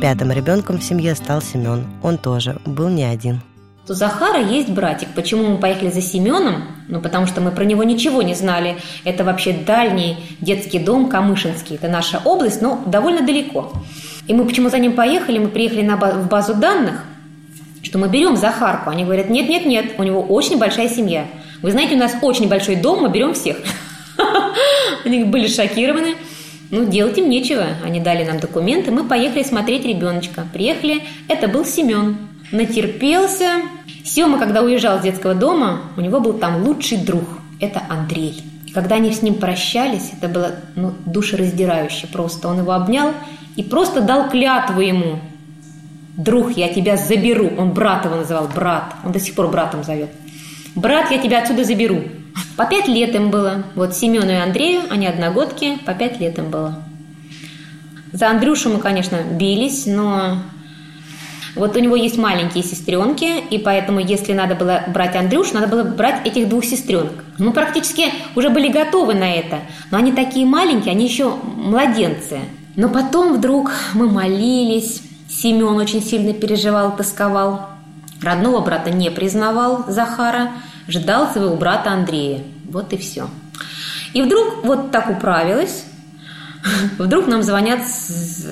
Пятым 0.00 0.32
ребенком 0.32 0.78
в 0.78 0.82
семье 0.82 1.14
стал 1.14 1.42
Семен. 1.42 1.86
Он 2.02 2.18
тоже 2.18 2.58
был 2.64 2.88
не 2.88 3.04
один. 3.04 3.40
У 3.88 3.92
Захара 3.92 4.40
есть 4.40 4.68
братик. 4.68 5.08
Почему 5.14 5.48
мы 5.48 5.58
поехали 5.58 5.90
за 5.90 6.00
Семеном? 6.00 6.64
Ну, 6.88 7.00
потому 7.00 7.26
что 7.26 7.40
мы 7.40 7.50
про 7.50 7.64
него 7.64 7.82
ничего 7.82 8.22
не 8.22 8.34
знали. 8.34 8.76
Это 9.04 9.24
вообще 9.24 9.52
дальний 9.52 10.16
детский 10.40 10.78
дом 10.78 11.08
Камышинский. 11.08 11.76
Это 11.76 11.88
наша 11.88 12.20
область, 12.24 12.62
но 12.62 12.82
довольно 12.86 13.26
далеко. 13.26 13.72
И 14.28 14.34
мы 14.34 14.44
почему 14.44 14.70
за 14.70 14.78
ним 14.78 14.92
поехали? 14.92 15.38
Мы 15.38 15.48
приехали 15.48 15.82
на 15.82 15.96
базу, 15.96 16.20
в 16.20 16.28
базу 16.28 16.54
данных, 16.54 17.04
что 17.82 17.98
мы 17.98 18.08
берем 18.08 18.36
Захарку. 18.36 18.90
Они 18.90 19.04
говорят, 19.04 19.28
нет, 19.28 19.48
нет, 19.48 19.66
нет, 19.66 19.86
у 19.98 20.04
него 20.04 20.20
очень 20.22 20.58
большая 20.58 20.88
семья. 20.88 21.26
Вы 21.62 21.70
знаете, 21.70 21.94
у 21.94 21.98
нас 21.98 22.16
очень 22.20 22.48
большой 22.48 22.76
дом, 22.76 23.02
мы 23.02 23.08
берем 23.08 23.34
всех. 23.34 23.56
Они 25.04 25.24
были 25.24 25.46
шокированы. 25.46 26.16
Ну, 26.70 26.86
делать 26.86 27.18
им 27.18 27.28
нечего. 27.28 27.66
Они 27.84 28.00
дали 28.00 28.24
нам 28.24 28.40
документы, 28.40 28.90
мы 28.90 29.04
поехали 29.04 29.42
смотреть 29.42 29.84
ребеночка. 29.84 30.46
Приехали, 30.52 31.02
это 31.28 31.46
был 31.46 31.64
Семен. 31.64 32.16
Натерпелся. 32.50 33.62
Сема, 34.04 34.38
когда 34.38 34.62
уезжал 34.62 34.98
с 34.98 35.02
детского 35.02 35.34
дома, 35.34 35.82
у 35.96 36.00
него 36.00 36.18
был 36.20 36.32
там 36.32 36.64
лучший 36.64 36.98
друг. 36.98 37.24
Это 37.60 37.82
Андрей. 37.88 38.42
И 38.66 38.72
когда 38.72 38.96
они 38.96 39.12
с 39.12 39.22
ним 39.22 39.34
прощались, 39.34 40.12
это 40.18 40.28
было 40.28 40.52
ну, 40.74 40.92
душераздирающе 41.06 42.08
просто. 42.08 42.48
Он 42.48 42.58
его 42.58 42.72
обнял 42.72 43.12
и 43.54 43.62
просто 43.62 44.00
дал 44.00 44.28
клятву 44.28 44.80
ему. 44.80 45.20
«Друг, 46.16 46.52
я 46.58 46.68
тебя 46.68 46.98
заберу». 46.98 47.50
Он 47.56 47.72
брат 47.72 48.04
его 48.04 48.16
называл, 48.16 48.46
брат. 48.54 48.94
Он 49.04 49.12
до 49.12 49.20
сих 49.20 49.34
пор 49.34 49.48
братом 49.48 49.82
зовет. 49.82 50.10
Брат, 50.74 51.10
я 51.10 51.18
тебя 51.18 51.42
отсюда 51.42 51.64
заберу. 51.64 52.02
По 52.56 52.64
пять 52.64 52.88
лет 52.88 53.14
им 53.14 53.30
было. 53.30 53.64
Вот 53.74 53.94
Семену 53.94 54.30
и 54.30 54.36
Андрею, 54.36 54.82
они 54.90 55.06
одногодки, 55.06 55.78
по 55.84 55.92
пять 55.92 56.18
лет 56.20 56.38
им 56.38 56.50
было. 56.50 56.82
За 58.12 58.30
Андрюшу 58.30 58.70
мы, 58.70 58.78
конечно, 58.78 59.18
бились, 59.22 59.86
но 59.86 60.38
вот 61.54 61.76
у 61.76 61.80
него 61.80 61.96
есть 61.96 62.16
маленькие 62.16 62.64
сестренки, 62.64 63.40
и 63.50 63.58
поэтому, 63.58 64.00
если 64.00 64.32
надо 64.32 64.54
было 64.54 64.84
брать 64.88 65.16
Андрюшу, 65.16 65.54
надо 65.54 65.66
было 65.66 65.82
брать 65.82 66.26
этих 66.26 66.48
двух 66.48 66.64
сестренок. 66.64 67.12
Мы 67.38 67.52
практически 67.52 68.04
уже 68.34 68.48
были 68.48 68.68
готовы 68.68 69.14
на 69.14 69.30
это, 69.30 69.60
но 69.90 69.98
они 69.98 70.12
такие 70.12 70.46
маленькие, 70.46 70.92
они 70.92 71.06
еще 71.06 71.34
младенцы. 71.56 72.40
Но 72.76 72.88
потом 72.88 73.34
вдруг 73.34 73.70
мы 73.92 74.10
молились, 74.10 75.02
Семен 75.28 75.76
очень 75.76 76.02
сильно 76.02 76.32
переживал, 76.32 76.96
тосковал. 76.96 77.71
Родного 78.22 78.60
брата 78.60 78.90
не 78.90 79.10
признавал 79.10 79.84
Захара, 79.88 80.52
ждал 80.88 81.30
своего 81.30 81.56
брата 81.56 81.90
Андрея. 81.90 82.42
Вот 82.64 82.92
и 82.92 82.96
все. 82.96 83.28
И 84.12 84.22
вдруг 84.22 84.64
вот 84.64 84.90
так 84.90 85.10
управилась. 85.10 85.84
Вдруг 86.98 87.26
нам 87.26 87.42
звонят 87.42 87.80
с, 87.84 88.46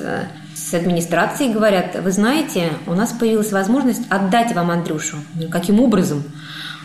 с 0.53 0.75
администрации 0.75 1.49
и 1.49 1.53
говорят, 1.53 1.97
вы 2.03 2.11
знаете, 2.11 2.73
у 2.89 2.95
нас 2.95 3.13
появилась 3.13 3.53
возможность 3.53 4.03
отдать 4.09 4.53
вам 4.53 4.73
Андрюшу. 4.73 5.19
Каким 5.51 5.81
образом? 5.81 6.25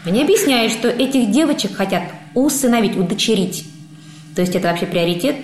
Они 0.06 0.22
объясняют, 0.22 0.72
что 0.72 0.88
этих 0.88 1.32
девочек 1.32 1.76
хотят 1.76 2.04
усыновить, 2.36 2.96
удочерить. 2.96 3.68
То 4.36 4.42
есть 4.42 4.56
это 4.56 4.68
вообще 4.68 4.86
приоритет. 4.86 5.38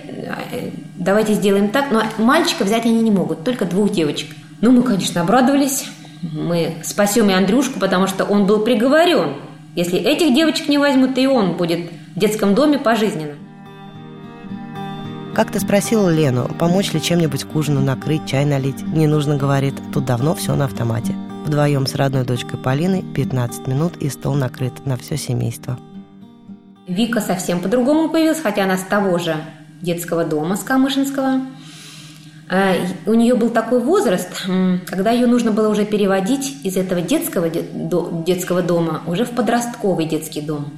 Давайте 0.95 1.33
сделаем 1.33 1.69
так. 1.69 1.91
Но 1.91 2.03
мальчика 2.19 2.63
взять 2.63 2.85
они 2.85 3.01
не 3.01 3.11
могут, 3.11 3.43
только 3.43 3.65
двух 3.65 3.91
девочек. 3.91 4.35
Ну, 4.59 4.71
мы, 4.71 4.83
конечно, 4.83 5.21
обрадовались. 5.21 5.85
Мы 6.21 6.75
спасем 6.83 7.29
и 7.29 7.33
Андрюшку, 7.33 7.79
потому 7.79 8.07
что 8.07 8.25
он 8.25 8.45
был 8.45 8.63
приговорен. 8.63 9.35
Если 9.75 9.99
этих 9.99 10.35
девочек 10.35 10.69
не 10.69 10.77
возьмут, 10.77 11.17
и 11.17 11.27
он 11.27 11.57
будет 11.57 11.91
в 12.15 12.19
детском 12.19 12.53
доме 12.53 12.77
пожизненно. 12.77 13.35
Как-то 15.33 15.59
спросила 15.59 16.09
Лену, 16.09 16.49
помочь 16.59 16.91
ли 16.91 17.01
чем-нибудь 17.01 17.45
к 17.45 17.55
ужину 17.55 17.79
накрыть, 17.79 18.27
чай 18.27 18.45
налить. 18.45 18.85
Не 18.85 19.07
нужно, 19.07 19.37
говорит, 19.37 19.75
тут 19.93 20.05
давно 20.05 20.35
все 20.35 20.55
на 20.55 20.65
автомате. 20.65 21.15
Вдвоем 21.45 21.87
с 21.87 21.95
родной 21.95 22.25
дочкой 22.25 22.59
Полиной 22.59 23.01
15 23.01 23.65
минут 23.67 23.97
и 23.97 24.09
стол 24.09 24.35
накрыт 24.35 24.85
на 24.85 24.97
все 24.97 25.17
семейство. 25.17 25.79
Вика 26.85 27.21
совсем 27.21 27.61
по-другому 27.61 28.09
появилась, 28.09 28.41
хотя 28.41 28.65
она 28.65 28.77
с 28.77 28.83
того 28.83 29.17
же 29.17 29.37
детского 29.81 30.25
дома, 30.25 30.57
с 30.57 30.59
Камышинского. 30.59 31.41
А, 32.53 32.75
у 33.05 33.13
нее 33.13 33.35
был 33.35 33.49
такой 33.49 33.79
возраст, 33.79 34.45
когда 34.85 35.11
ее 35.11 35.25
нужно 35.25 35.53
было 35.53 35.69
уже 35.69 35.85
переводить 35.85 36.57
из 36.65 36.75
этого 36.75 36.99
детского 37.01 37.49
детского 37.49 38.61
дома 38.61 39.03
уже 39.07 39.23
в 39.23 39.29
подростковый 39.31 40.05
детский 40.05 40.41
дом. 40.41 40.69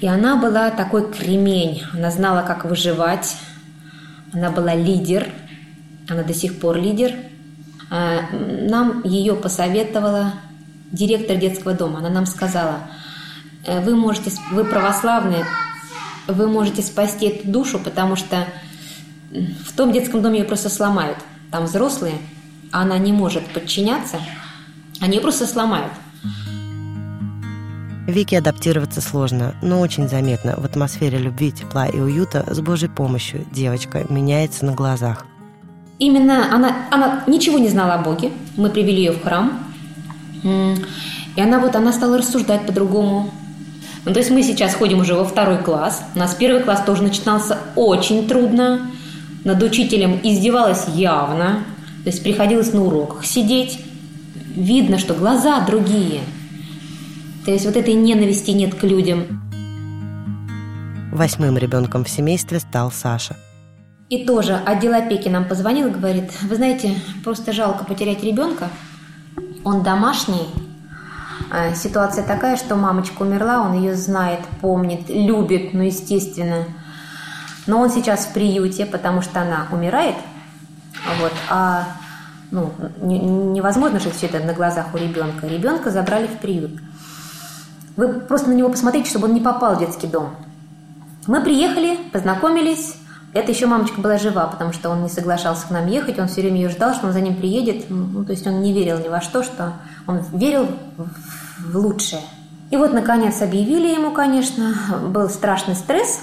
И 0.00 0.06
она 0.08 0.34
была 0.34 0.70
такой 0.70 1.12
кремень. 1.12 1.82
Она 1.94 2.10
знала, 2.10 2.42
как 2.42 2.64
выживать. 2.64 3.36
Она 4.32 4.50
была 4.50 4.74
лидер. 4.74 5.28
Она 6.08 6.24
до 6.24 6.34
сих 6.34 6.58
пор 6.58 6.76
лидер. 6.76 7.12
А, 7.88 8.22
нам 8.32 9.02
ее 9.04 9.36
посоветовала 9.36 10.32
директор 10.90 11.36
детского 11.36 11.74
дома. 11.74 12.00
Она 12.00 12.10
нам 12.10 12.26
сказала, 12.26 12.80
«Э, 13.64 13.80
вы 13.80 13.94
можете, 13.94 14.32
вы 14.50 14.64
православные, 14.64 15.44
вы 16.26 16.48
можете 16.48 16.82
спасти 16.82 17.26
эту 17.26 17.48
душу, 17.48 17.78
потому 17.78 18.16
что 18.16 18.44
в 19.32 19.72
том 19.76 19.92
детском 19.92 20.22
доме 20.22 20.40
ее 20.40 20.44
просто 20.44 20.68
сломают. 20.68 21.18
Там 21.50 21.64
взрослые, 21.64 22.14
а 22.70 22.82
она 22.82 22.98
не 22.98 23.12
может 23.12 23.46
подчиняться, 23.48 24.18
они 25.00 25.16
ее 25.16 25.20
просто 25.20 25.46
сломают. 25.46 25.92
Вике 28.06 28.38
адаптироваться 28.38 29.00
сложно, 29.00 29.54
но 29.62 29.80
очень 29.80 30.08
заметно. 30.08 30.56
В 30.56 30.64
атмосфере 30.64 31.18
любви, 31.18 31.52
тепла 31.52 31.86
и 31.86 32.00
уюта 32.00 32.44
с 32.52 32.60
Божьей 32.60 32.88
помощью 32.88 33.46
девочка 33.52 34.04
меняется 34.08 34.64
на 34.64 34.72
глазах. 34.72 35.24
Именно 35.98 36.52
она, 36.52 36.88
она 36.90 37.22
ничего 37.28 37.58
не 37.58 37.68
знала 37.68 37.94
о 37.94 37.98
Боге. 37.98 38.32
Мы 38.56 38.70
привели 38.70 39.04
ее 39.04 39.12
в 39.12 39.22
храм. 39.22 39.52
И 40.42 41.40
она 41.40 41.60
вот, 41.60 41.76
она 41.76 41.92
стала 41.92 42.18
рассуждать 42.18 42.66
по-другому. 42.66 43.30
Ну, 44.04 44.12
то 44.12 44.18
есть 44.18 44.32
мы 44.32 44.42
сейчас 44.42 44.74
ходим 44.74 44.98
уже 44.98 45.14
во 45.14 45.24
второй 45.24 45.58
класс. 45.58 46.02
У 46.16 46.18
нас 46.18 46.34
первый 46.34 46.62
класс 46.62 46.82
тоже 46.84 47.04
начинался 47.04 47.58
очень 47.76 48.26
трудно. 48.26 48.90
Над 49.44 49.62
учителем 49.62 50.20
издевалась 50.22 50.86
явно. 50.94 51.64
То 52.04 52.10
есть 52.10 52.22
приходилось 52.22 52.72
на 52.72 52.84
уроках 52.84 53.24
сидеть. 53.24 53.78
Видно, 54.54 54.98
что 54.98 55.14
глаза 55.14 55.64
другие– 55.66 56.20
то 57.44 57.50
есть 57.50 57.66
вот 57.66 57.76
этой 57.76 57.94
ненависти 57.94 58.52
нет 58.52 58.74
к 58.76 58.84
людям. 58.84 59.42
Восьмым 61.12 61.58
ребенком 61.58 62.04
в 62.04 62.08
семействе 62.08 62.60
стал 62.60 62.92
Саша. 62.92 63.36
И 64.08 64.24
тоже 64.24 64.54
отдел 64.54 64.94
опеки 64.94 65.28
нам 65.28 65.46
позвонил 65.46 65.88
и 65.88 65.90
говорит, 65.90 66.30
вы 66.42 66.54
знаете, 66.54 66.94
просто 67.24 67.52
жалко 67.52 67.84
потерять 67.84 68.22
ребенка. 68.22 68.68
Он 69.64 69.82
домашний. 69.82 70.46
А, 71.50 71.74
ситуация 71.74 72.24
такая, 72.24 72.56
что 72.56 72.76
мамочка 72.76 73.22
умерла, 73.22 73.62
он 73.62 73.80
ее 73.80 73.96
знает, 73.96 74.40
помнит, 74.60 75.08
любит, 75.08 75.74
ну, 75.74 75.82
естественно. 75.82 76.64
Но 77.66 77.80
он 77.80 77.90
сейчас 77.90 78.26
в 78.26 78.32
приюте, 78.32 78.86
потому 78.86 79.22
что 79.22 79.40
она 79.40 79.66
умирает. 79.70 80.16
Вот, 81.20 81.32
а 81.48 81.86
ну, 82.50 82.72
невозможно 83.00 83.98
же 83.98 84.10
все 84.10 84.26
это 84.26 84.40
на 84.40 84.52
глазах 84.52 84.94
у 84.94 84.98
ребенка. 84.98 85.46
Ребенка 85.46 85.90
забрали 85.90 86.26
в 86.26 86.38
приют. 86.38 86.72
Вы 87.96 88.08
просто 88.08 88.50
на 88.50 88.54
него 88.54 88.68
посмотрите, 88.68 89.10
чтобы 89.10 89.26
он 89.26 89.34
не 89.34 89.40
попал 89.40 89.76
в 89.76 89.78
детский 89.78 90.06
дом. 90.06 90.34
Мы 91.26 91.40
приехали, 91.42 91.98
познакомились. 92.12 92.96
Это 93.32 93.52
еще 93.52 93.66
мамочка 93.66 94.00
была 94.00 94.18
жива, 94.18 94.46
потому 94.46 94.72
что 94.72 94.90
он 94.90 95.02
не 95.02 95.08
соглашался 95.08 95.66
к 95.66 95.70
нам 95.70 95.86
ехать. 95.86 96.18
Он 96.18 96.28
все 96.28 96.42
время 96.42 96.56
ее 96.56 96.68
ждал, 96.68 96.94
что 96.94 97.06
он 97.06 97.12
за 97.12 97.20
ним 97.20 97.36
приедет. 97.36 97.86
Ну, 97.88 98.24
то 98.24 98.32
есть 98.32 98.46
он 98.46 98.60
не 98.60 98.72
верил 98.72 98.98
ни 98.98 99.08
во 99.08 99.20
что, 99.20 99.42
что 99.42 99.74
он 100.06 100.20
верил 100.32 100.68
в 101.58 101.76
лучшее. 101.76 102.22
И 102.70 102.76
вот, 102.76 102.92
наконец, 102.92 103.40
объявили 103.40 103.88
ему, 103.88 104.10
конечно, 104.10 104.74
был 105.08 105.28
страшный 105.28 105.74
стресс. 105.74 106.20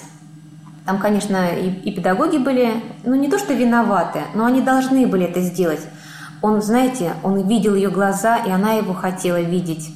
Там, 0.89 0.97
конечно, 0.97 1.49
и, 1.49 1.69
и 1.69 1.91
педагоги 1.91 2.37
были, 2.37 2.81
ну, 3.03 3.13
не 3.13 3.29
то 3.29 3.37
что 3.37 3.53
виноваты, 3.53 4.21
но 4.33 4.45
они 4.45 4.59
должны 4.59 5.05
были 5.05 5.25
это 5.25 5.39
сделать. 5.39 5.81
Он, 6.41 6.63
знаете, 6.63 7.13
он 7.21 7.47
видел 7.47 7.75
ее 7.75 7.91
глаза, 7.91 8.37
и 8.37 8.49
она 8.49 8.71
его 8.71 8.95
хотела 8.95 9.39
видеть. 9.39 9.93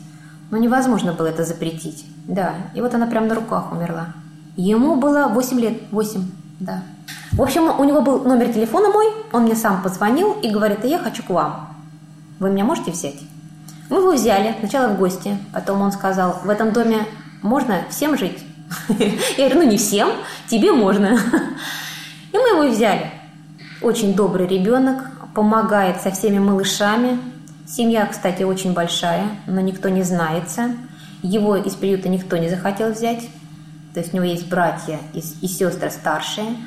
Но 0.51 0.58
невозможно 0.58 1.12
было 1.13 1.25
это 1.25 1.45
запретить. 1.45 2.06
Да, 2.27 2.53
и 2.75 2.82
вот 2.82 2.93
она 2.93 3.08
прямо 3.08 3.25
на 3.25 3.34
руках 3.34 3.71
умерла. 3.71 4.10
Ему 4.56 4.95
было 4.95 5.29
8 5.29 5.60
лет, 5.60 5.82
8, 5.89 6.29
да. 6.60 6.84
В 7.32 7.41
общем, 7.41 7.63
у 7.79 7.84
него 7.86 8.03
был 8.03 8.19
номер 8.23 8.53
телефона 8.53 8.89
мой, 8.89 9.08
он 9.32 9.45
мне 9.45 9.56
сам 9.56 9.82
позвонил 9.82 10.34
и 10.43 10.51
говорит, 10.51 10.86
я 10.86 10.99
хочу 10.99 11.23
к 11.23 11.32
вам. 11.32 11.69
Вы 12.38 12.51
меня 12.51 12.65
можете 12.65 12.91
взять? 12.91 13.19
Мы 13.89 13.97
его 13.97 14.12
взяли, 14.12 14.56
сначала 14.60 14.93
в 14.93 14.99
гости, 14.99 15.39
потом 15.51 15.82
он 15.82 15.91
сказал, 15.91 16.39
в 16.43 16.49
этом 16.51 16.71
доме 16.71 16.99
можно 17.41 17.82
всем 17.89 18.15
жить? 18.15 18.42
Я 19.38 19.49
говорю, 19.49 19.63
ну 19.63 19.71
не 19.71 19.77
всем, 19.77 20.09
тебе 20.47 20.71
можно. 20.71 21.17
И 22.31 22.38
мы 22.38 22.49
его 22.49 22.69
взяли. 22.69 23.12
Очень 23.81 24.15
добрый 24.15 24.47
ребенок, 24.47 25.12
помогает 25.33 26.01
со 26.01 26.12
всеми 26.12 26.39
малышами, 26.39 27.19
Семья, 27.65 28.05
кстати, 28.05 28.43
очень 28.43 28.73
большая, 28.73 29.25
но 29.47 29.62
никто 29.62 29.89
не 29.89 30.03
знается. 30.03 30.71
Его 31.21 31.55
из 31.55 31.73
приюта 31.73 32.09
никто 32.09 32.38
не 32.38 32.49
захотел 32.49 32.91
взять. 32.91 33.27
То 33.93 34.01
есть 34.01 34.13
у 34.13 34.17
него 34.17 34.25
есть 34.25 34.49
братья 34.49 34.99
и, 35.13 35.23
и 35.41 35.47
сестры 35.47 35.89
старшие. 35.89 36.57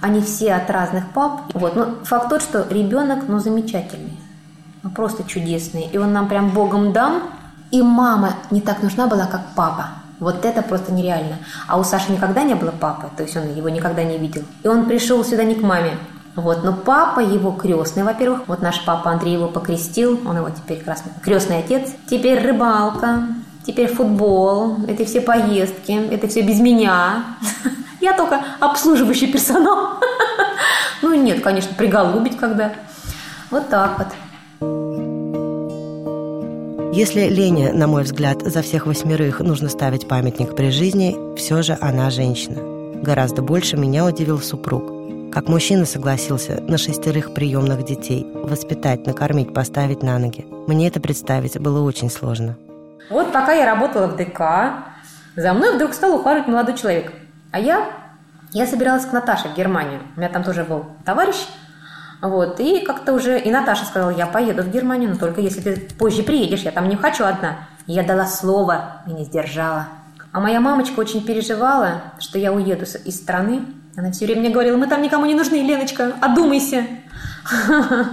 Они 0.00 0.20
все 0.20 0.54
от 0.54 0.70
разных 0.70 1.10
пап. 1.10 1.52
Вот. 1.52 1.74
Но 1.74 1.96
факт 2.04 2.30
тот, 2.30 2.42
что 2.42 2.66
ребенок, 2.70 3.24
ну, 3.26 3.38
замечательный. 3.40 4.16
Ну, 4.82 4.90
просто 4.90 5.24
чудесный. 5.24 5.88
И 5.92 5.98
он 5.98 6.12
нам 6.12 6.28
прям 6.28 6.50
богом 6.50 6.92
дан. 6.92 7.24
И 7.70 7.82
мама 7.82 8.34
не 8.50 8.60
так 8.60 8.82
нужна 8.82 9.06
была, 9.08 9.26
как 9.26 9.42
папа. 9.56 9.88
Вот 10.20 10.44
это 10.44 10.62
просто 10.62 10.92
нереально. 10.92 11.38
А 11.66 11.78
у 11.78 11.84
Саши 11.84 12.12
никогда 12.12 12.42
не 12.42 12.54
было 12.54 12.70
папы, 12.70 13.08
то 13.16 13.22
есть 13.22 13.36
он 13.36 13.54
его 13.54 13.68
никогда 13.68 14.04
не 14.04 14.18
видел. 14.18 14.42
И 14.62 14.68
он 14.68 14.86
пришел 14.86 15.24
сюда 15.24 15.44
не 15.44 15.54
к 15.54 15.62
маме, 15.62 15.98
вот, 16.36 16.64
но 16.64 16.72
папа 16.72 17.20
его 17.20 17.52
крестный, 17.52 18.02
во-первых, 18.02 18.42
вот 18.48 18.60
наш 18.60 18.84
папа 18.84 19.12
Андрей 19.12 19.34
его 19.34 19.46
покрестил, 19.46 20.20
он 20.26 20.36
его 20.36 20.50
теперь 20.50 20.82
красный, 20.82 21.12
крестный 21.22 21.58
отец. 21.58 21.92
Теперь 22.10 22.40
рыбалка, 22.44 23.28
теперь 23.64 23.86
футбол, 23.86 24.78
это 24.88 25.04
все 25.04 25.20
поездки, 25.20 25.92
это 26.12 26.26
все 26.26 26.42
без 26.42 26.58
меня. 26.58 27.24
Я 28.00 28.14
только 28.14 28.42
обслуживающий 28.60 29.32
персонал. 29.32 30.00
Ну 31.02 31.12
нет, 31.12 31.42
конечно, 31.42 31.74
приголубить 31.74 32.38
когда. 32.38 32.72
Вот 33.50 33.68
так 33.68 33.98
вот. 33.98 34.06
Если 36.96 37.22
Лене, 37.22 37.72
на 37.72 37.88
мой 37.88 38.04
взгляд, 38.04 38.42
за 38.42 38.62
всех 38.62 38.86
восьмерых 38.86 39.40
нужно 39.40 39.68
ставить 39.68 40.06
памятник 40.06 40.54
при 40.54 40.70
жизни, 40.70 41.16
все 41.36 41.60
же 41.60 41.76
она 41.80 42.08
женщина. 42.08 43.02
Гораздо 43.02 43.42
больше 43.42 43.76
меня 43.76 44.04
удивил 44.04 44.38
супруг. 44.38 45.32
Как 45.32 45.48
мужчина 45.48 45.86
согласился 45.86 46.60
на 46.60 46.78
шестерых 46.78 47.34
приемных 47.34 47.84
детей, 47.84 48.24
воспитать, 48.32 49.08
накормить, 49.08 49.52
поставить 49.52 50.04
на 50.04 50.20
ноги. 50.20 50.46
Мне 50.68 50.86
это 50.86 51.00
представить 51.00 51.58
было 51.58 51.80
очень 51.80 52.08
сложно. 52.08 52.56
Вот 53.10 53.32
пока 53.32 53.54
я 53.54 53.66
работала 53.66 54.06
в 54.06 54.14
ДК, 54.14 54.84
за 55.34 55.52
мной 55.52 55.74
вдруг 55.74 55.94
стал 55.94 56.14
ухаживать 56.14 56.46
молодой 56.46 56.76
человек. 56.76 57.12
А 57.50 57.58
я, 57.58 57.90
я 58.52 58.68
собиралась 58.68 59.04
к 59.04 59.12
Наташе 59.12 59.48
в 59.48 59.56
Германию. 59.56 60.00
У 60.14 60.20
меня 60.20 60.28
там 60.28 60.44
тоже 60.44 60.62
был 60.62 60.84
товарищ. 61.04 61.34
Вот, 62.24 62.58
и 62.58 62.80
как-то 62.80 63.12
уже, 63.12 63.38
и 63.38 63.50
Наташа 63.50 63.84
сказала, 63.84 64.08
я 64.08 64.26
поеду 64.26 64.62
в 64.62 64.70
Германию, 64.70 65.10
но 65.10 65.16
только 65.16 65.42
если 65.42 65.60
ты 65.60 65.76
позже 65.98 66.22
приедешь, 66.22 66.62
я 66.62 66.70
там 66.70 66.88
не 66.88 66.96
хочу 66.96 67.22
одна. 67.22 67.68
Я 67.86 68.02
дала 68.02 68.24
слово 68.24 69.02
и 69.06 69.12
не 69.12 69.26
сдержала. 69.26 69.88
А 70.32 70.40
моя 70.40 70.58
мамочка 70.58 70.98
очень 71.00 71.22
переживала, 71.22 72.14
что 72.18 72.38
я 72.38 72.50
уеду 72.50 72.86
из 73.04 73.16
страны, 73.16 73.66
она 73.94 74.10
все 74.10 74.24
время 74.24 74.40
мне 74.40 74.48
говорила, 74.48 74.78
мы 74.78 74.86
там 74.86 75.02
никому 75.02 75.26
не 75.26 75.34
нужны, 75.34 75.56
Леночка, 75.56 76.14
одумайся. 76.22 76.86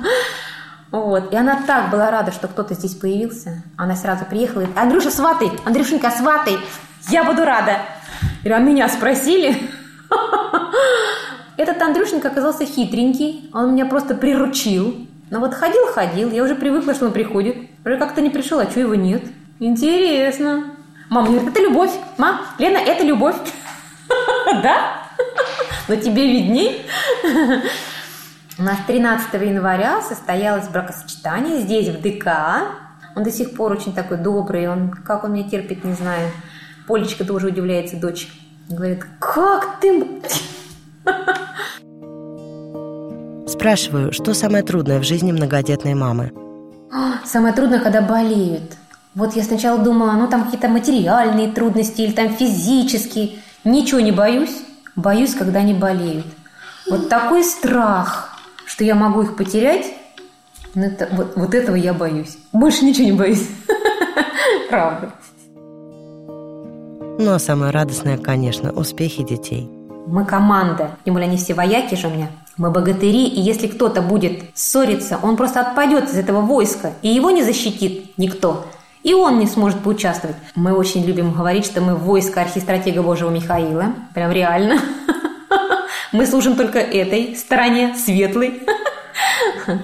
Вот. 0.91 1.31
И 1.31 1.37
она 1.37 1.61
так 1.65 1.89
была 1.89 2.11
рада, 2.11 2.33
что 2.33 2.49
кто-то 2.49 2.73
здесь 2.73 2.95
появился. 2.95 3.63
Она 3.77 3.95
сразу 3.95 4.25
приехала 4.25 4.63
и 4.63 4.65
говорит, 4.65 4.77
Андрюша, 4.77 5.09
сватай, 5.09 5.49
Андрюшенька, 5.63 6.11
сватай, 6.11 6.57
я 7.07 7.23
буду 7.23 7.45
рада. 7.45 7.77
Говорю, 8.43 8.57
а 8.57 8.59
меня 8.59 8.89
спросили? 8.89 9.55
Этот 11.61 11.79
Андрюшенька 11.79 12.29
оказался 12.29 12.65
хитренький, 12.65 13.47
он 13.53 13.75
меня 13.75 13.85
просто 13.85 14.15
приручил. 14.15 15.05
Но 15.29 15.39
вот 15.39 15.53
ходил-ходил, 15.53 16.31
я 16.31 16.43
уже 16.43 16.55
привыкла, 16.55 16.95
что 16.95 17.05
он 17.05 17.11
приходит. 17.11 17.55
Уже 17.85 17.99
как-то 17.99 18.19
не 18.19 18.31
пришел, 18.31 18.57
а 18.57 18.67
что 18.67 18.79
его 18.79 18.95
нет? 18.95 19.21
Интересно. 19.59 20.71
Мама 21.11 21.27
говорит, 21.27 21.49
это 21.49 21.61
любовь. 21.61 21.91
Мам, 22.17 22.41
Лена, 22.57 22.77
это 22.77 23.03
любовь. 23.03 23.35
Да? 24.63 25.03
Но 25.87 25.95
тебе 25.97 26.25
видней. 26.25 26.83
У 28.57 28.63
нас 28.63 28.79
13 28.87 29.31
января 29.33 30.01
состоялось 30.01 30.67
бракосочетание 30.67 31.59
здесь, 31.59 31.89
в 31.89 32.01
ДК. 32.01 32.27
Он 33.15 33.23
до 33.23 33.31
сих 33.31 33.53
пор 33.55 33.73
очень 33.73 33.93
такой 33.93 34.17
добрый, 34.17 34.67
он, 34.67 34.89
как 34.89 35.23
он 35.25 35.33
меня 35.33 35.47
терпит, 35.47 35.83
не 35.83 35.93
знаю. 35.93 36.31
Полечка 36.87 37.23
тоже 37.23 37.49
удивляется, 37.49 37.97
дочь. 37.97 38.29
Говорит, 38.67 39.05
как 39.19 39.79
ты... 39.79 40.07
Спрашиваю, 43.47 44.11
что 44.11 44.33
самое 44.33 44.63
трудное 44.63 44.99
в 44.99 45.03
жизни 45.03 45.31
многодетной 45.31 45.93
мамы? 45.93 46.31
Самое 47.25 47.53
трудное, 47.53 47.79
когда 47.79 48.01
болеют. 48.01 48.75
Вот 49.13 49.35
я 49.35 49.43
сначала 49.43 49.79
думала, 49.79 50.13
ну 50.13 50.27
там 50.27 50.45
какие-то 50.45 50.69
материальные 50.69 51.51
трудности 51.51 52.01
или 52.01 52.11
там 52.11 52.29
физические. 52.29 53.39
Ничего 53.63 53.99
не 53.99 54.11
боюсь. 54.11 54.57
Боюсь, 54.95 55.35
когда 55.35 55.59
они 55.59 55.73
болеют. 55.73 56.25
Вот 56.89 57.09
такой 57.09 57.43
страх, 57.43 58.37
что 58.65 58.83
я 58.83 58.95
могу 58.95 59.21
их 59.21 59.35
потерять, 59.35 59.85
ну, 60.73 60.83
это, 60.83 61.07
вот, 61.11 61.33
вот 61.35 61.53
этого 61.53 61.75
я 61.75 61.93
боюсь. 61.93 62.37
Больше 62.53 62.85
ничего 62.85 63.05
не 63.05 63.11
боюсь. 63.11 63.47
Правда. 64.69 65.13
Ну 66.27 67.33
а 67.33 67.39
самое 67.39 67.71
радостное, 67.71 68.17
конечно, 68.17 68.71
успехи 68.71 69.23
детей. 69.23 69.69
Мы 70.11 70.25
команда, 70.25 70.91
тем 71.05 71.13
более 71.13 71.29
они 71.29 71.37
все 71.37 71.53
вояки 71.53 71.95
же 71.95 72.07
у 72.07 72.09
меня. 72.09 72.27
Мы 72.57 72.69
богатыри, 72.69 73.27
и 73.27 73.39
если 73.39 73.67
кто-то 73.67 74.01
будет 74.01 74.43
ссориться, 74.53 75.17
он 75.23 75.37
просто 75.37 75.61
отпадет 75.61 76.09
из 76.09 76.15
этого 76.15 76.41
войска, 76.41 76.91
и 77.01 77.07
его 77.07 77.31
не 77.31 77.43
защитит 77.43 78.17
никто. 78.17 78.65
И 79.03 79.13
он 79.13 79.39
не 79.39 79.47
сможет 79.47 79.79
поучаствовать. 79.79 80.35
Мы 80.53 80.73
очень 80.73 81.05
любим 81.05 81.31
говорить, 81.31 81.65
что 81.65 81.79
мы 81.79 81.95
войско 81.95 82.41
архистратега 82.41 83.01
Божьего 83.01 83.29
Михаила. 83.29 83.93
Прям 84.13 84.31
реально. 84.31 84.81
Мы 86.11 86.25
служим 86.27 86.55
только 86.55 86.79
этой 86.79 87.35
стороне, 87.37 87.95
светлой. 87.95 88.61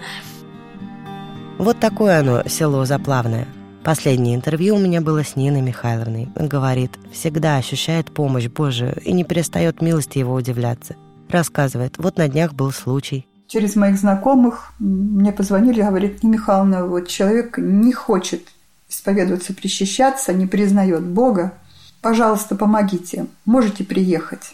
Вот 1.57 1.79
такое 1.79 2.19
оно, 2.19 2.43
село 2.47 2.85
Заплавное. 2.85 3.47
Последнее 3.87 4.35
интервью 4.35 4.75
у 4.75 4.79
меня 4.79 4.99
было 4.99 5.23
с 5.23 5.37
Ниной 5.37 5.61
Михайловной. 5.61 6.27
Говорит, 6.35 6.91
всегда 7.13 7.55
ощущает 7.55 8.13
помощь 8.13 8.47
Божию 8.47 8.99
и 9.01 9.13
не 9.13 9.23
перестает 9.23 9.81
милости 9.81 10.17
его 10.17 10.33
удивляться. 10.33 10.97
Рассказывает, 11.29 11.97
вот 11.97 12.17
на 12.17 12.27
днях 12.27 12.53
был 12.53 12.73
случай. 12.73 13.25
Через 13.47 13.77
моих 13.77 13.97
знакомых 13.97 14.73
мне 14.79 15.31
позвонили, 15.31 15.81
говорит, 15.81 16.21
Нина 16.21 16.33
Михайловна, 16.33 16.85
вот 16.85 17.07
человек 17.07 17.57
не 17.59 17.93
хочет 17.93 18.49
исповедоваться, 18.89 19.53
причащаться, 19.53 20.33
не 20.33 20.47
признает 20.47 21.03
Бога. 21.03 21.53
Пожалуйста, 22.01 22.57
помогите, 22.57 23.27
можете 23.45 23.85
приехать. 23.85 24.53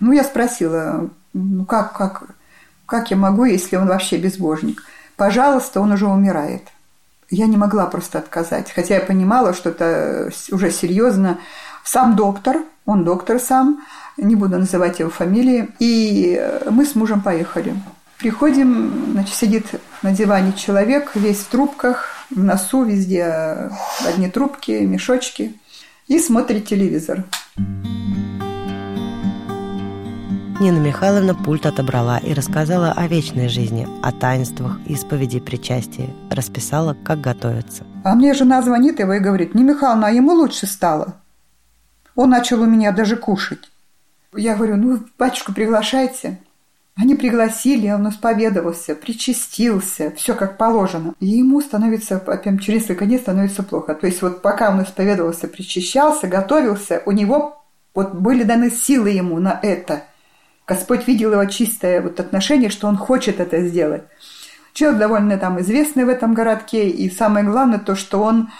Ну, 0.00 0.12
я 0.12 0.24
спросила, 0.24 1.10
ну 1.34 1.66
как, 1.66 1.92
как, 1.92 2.24
как 2.86 3.10
я 3.10 3.18
могу, 3.18 3.44
если 3.44 3.76
он 3.76 3.86
вообще 3.86 4.16
безбожник? 4.16 4.82
Пожалуйста, 5.16 5.82
он 5.82 5.92
уже 5.92 6.06
умирает. 6.06 6.62
Я 7.30 7.46
не 7.46 7.56
могла 7.56 7.86
просто 7.86 8.18
отказать, 8.18 8.70
хотя 8.72 8.94
я 8.94 9.00
понимала, 9.00 9.52
что 9.52 9.70
это 9.70 10.30
уже 10.52 10.70
серьезно. 10.70 11.38
Сам 11.84 12.16
доктор, 12.16 12.58
он 12.84 13.04
доктор 13.04 13.40
сам, 13.40 13.84
не 14.16 14.36
буду 14.36 14.58
называть 14.58 15.00
его 15.00 15.10
фамилии, 15.10 15.68
и 15.78 16.40
мы 16.70 16.84
с 16.84 16.94
мужем 16.94 17.20
поехали. 17.20 17.74
Приходим, 18.18 19.12
значит, 19.12 19.34
сидит 19.34 19.66
на 20.02 20.12
диване 20.12 20.52
человек, 20.52 21.12
весь 21.14 21.38
в 21.38 21.48
трубках, 21.48 22.10
в 22.30 22.42
носу 22.42 22.84
везде 22.84 23.70
одни 24.06 24.30
трубки, 24.30 24.70
мешочки, 24.70 25.54
и 26.06 26.18
смотрит 26.18 26.66
телевизор. 26.66 27.24
Нина 30.58 30.78
Михайловна 30.78 31.34
пульт 31.34 31.66
отобрала 31.66 32.16
и 32.16 32.32
рассказала 32.32 32.90
о 32.96 33.06
вечной 33.08 33.48
жизни, 33.48 33.86
о 34.02 34.10
таинствах, 34.10 34.78
исповеди, 34.86 35.38
причастии. 35.38 36.08
Расписала, 36.30 36.96
как 37.04 37.20
готовиться. 37.20 37.84
А 38.04 38.14
мне 38.14 38.32
жена 38.32 38.62
звонит 38.62 38.98
его 38.98 39.12
и 39.12 39.18
говорит, 39.18 39.54
Нина 39.54 39.72
Михайловна, 39.72 40.06
а 40.06 40.10
ему 40.12 40.32
лучше 40.32 40.66
стало. 40.66 41.16
Он 42.14 42.30
начал 42.30 42.62
у 42.62 42.64
меня 42.64 42.92
даже 42.92 43.16
кушать. 43.16 43.70
Я 44.34 44.54
говорю, 44.54 44.76
ну, 44.76 45.00
батюшку 45.18 45.52
приглашайте. 45.52 46.38
Они 46.94 47.14
пригласили, 47.16 47.90
он 47.90 48.08
исповедовался, 48.08 48.94
причастился, 48.94 50.10
все 50.16 50.34
как 50.34 50.56
положено. 50.56 51.12
И 51.20 51.26
ему 51.26 51.60
становится, 51.60 52.18
прям 52.18 52.58
через 52.60 52.80
несколько 52.80 53.04
дней 53.04 53.18
становится 53.18 53.62
плохо. 53.62 53.94
То 53.94 54.06
есть 54.06 54.22
вот 54.22 54.40
пока 54.40 54.70
он 54.70 54.82
исповедовался, 54.82 55.48
причащался, 55.48 56.28
готовился, 56.28 57.02
у 57.04 57.12
него 57.12 57.62
вот 57.94 58.14
были 58.14 58.42
даны 58.42 58.70
силы 58.70 59.10
ему 59.10 59.38
на 59.38 59.60
это– 59.62 60.04
Господь 60.66 61.06
видел 61.06 61.32
его 61.32 61.44
чистое 61.44 62.02
вот 62.02 62.18
отношение, 62.18 62.70
что 62.70 62.88
он 62.88 62.96
хочет 62.96 63.38
это 63.38 63.60
сделать. 63.60 64.02
Человек 64.72 64.98
довольно 64.98 65.38
там 65.38 65.60
известный 65.60 66.04
в 66.04 66.08
этом 66.08 66.34
городке, 66.34 66.88
и 66.88 67.08
самое 67.08 67.46
главное 67.46 67.78
то, 67.78 67.94
что 67.94 68.22
он, 68.22 68.50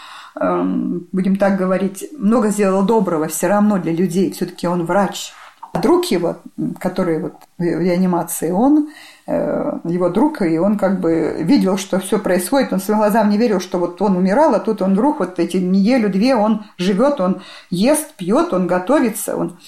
эм, 0.41 1.09
будем 1.13 1.37
так 1.37 1.57
говорить, 1.57 2.09
много 2.17 2.51
сделал 2.51 2.85
доброго 2.85 3.29
все 3.29 3.49
равно 3.49 3.79
для 3.79 3.93
людей. 3.93 4.31
Все-таки 4.31 4.67
он 4.69 4.87
врач. 4.87 5.33
А 5.73 5.79
друг 5.79 6.07
его, 6.07 6.39
который 6.79 7.21
вот 7.21 7.35
в 7.59 7.63
реанимации, 7.63 8.51
он 8.51 8.89
э, 9.27 9.79
его 9.85 10.09
друг, 10.09 10.41
и 10.41 10.57
он 10.57 10.79
как 10.79 11.01
бы 11.01 11.37
видел, 11.41 11.77
что 11.77 11.99
все 11.99 12.19
происходит, 12.19 12.73
он 12.73 12.81
своим 12.81 13.01
глазам 13.01 13.29
не 13.29 13.37
верил, 13.37 13.61
что 13.61 13.79
вот 13.79 14.01
он 14.01 14.17
умирал, 14.17 14.55
а 14.55 14.61
тут 14.61 14.81
он 14.81 14.93
вдруг 14.93 15.19
вот 15.19 15.39
эти 15.39 15.59
неделю-две 15.59 16.35
он 16.35 16.65
живет, 16.79 17.21
он 17.21 17.43
ест, 17.69 18.15
пьет, 18.15 18.55
он 18.55 18.67
готовится, 18.67 19.37
он 19.37 19.59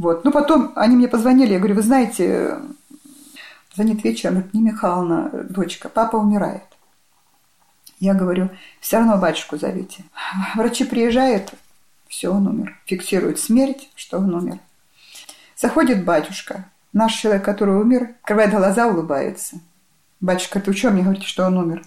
вот. 0.00 0.24
Ну, 0.24 0.32
потом 0.32 0.72
они 0.76 0.96
мне 0.96 1.08
позвонили, 1.08 1.52
я 1.52 1.58
говорю, 1.58 1.74
вы 1.74 1.82
знаете, 1.82 2.58
звонит 3.74 4.02
вечером, 4.02 4.48
не 4.54 4.62
Михайловна, 4.62 5.28
дочка, 5.50 5.90
папа 5.90 6.16
умирает. 6.16 6.62
Я 7.98 8.14
говорю, 8.14 8.48
все 8.80 8.96
равно 8.96 9.18
батюшку 9.18 9.58
зовите. 9.58 10.04
Врачи 10.56 10.84
приезжают, 10.84 11.52
все, 12.08 12.30
он 12.30 12.46
умер. 12.46 12.80
Фиксируют 12.86 13.38
смерть, 13.38 13.90
что 13.94 14.16
он 14.16 14.34
умер. 14.34 14.58
Заходит 15.54 16.02
батюшка, 16.02 16.64
наш 16.94 17.12
человек, 17.12 17.44
который 17.44 17.74
умер, 17.74 18.14
открывает 18.22 18.52
глаза, 18.52 18.86
улыбается. 18.86 19.60
Батюшка, 20.18 20.60
ты 20.60 20.72
что 20.72 20.92
мне 20.92 21.02
говорите, 21.02 21.26
что 21.26 21.44
он 21.44 21.58
умер? 21.58 21.82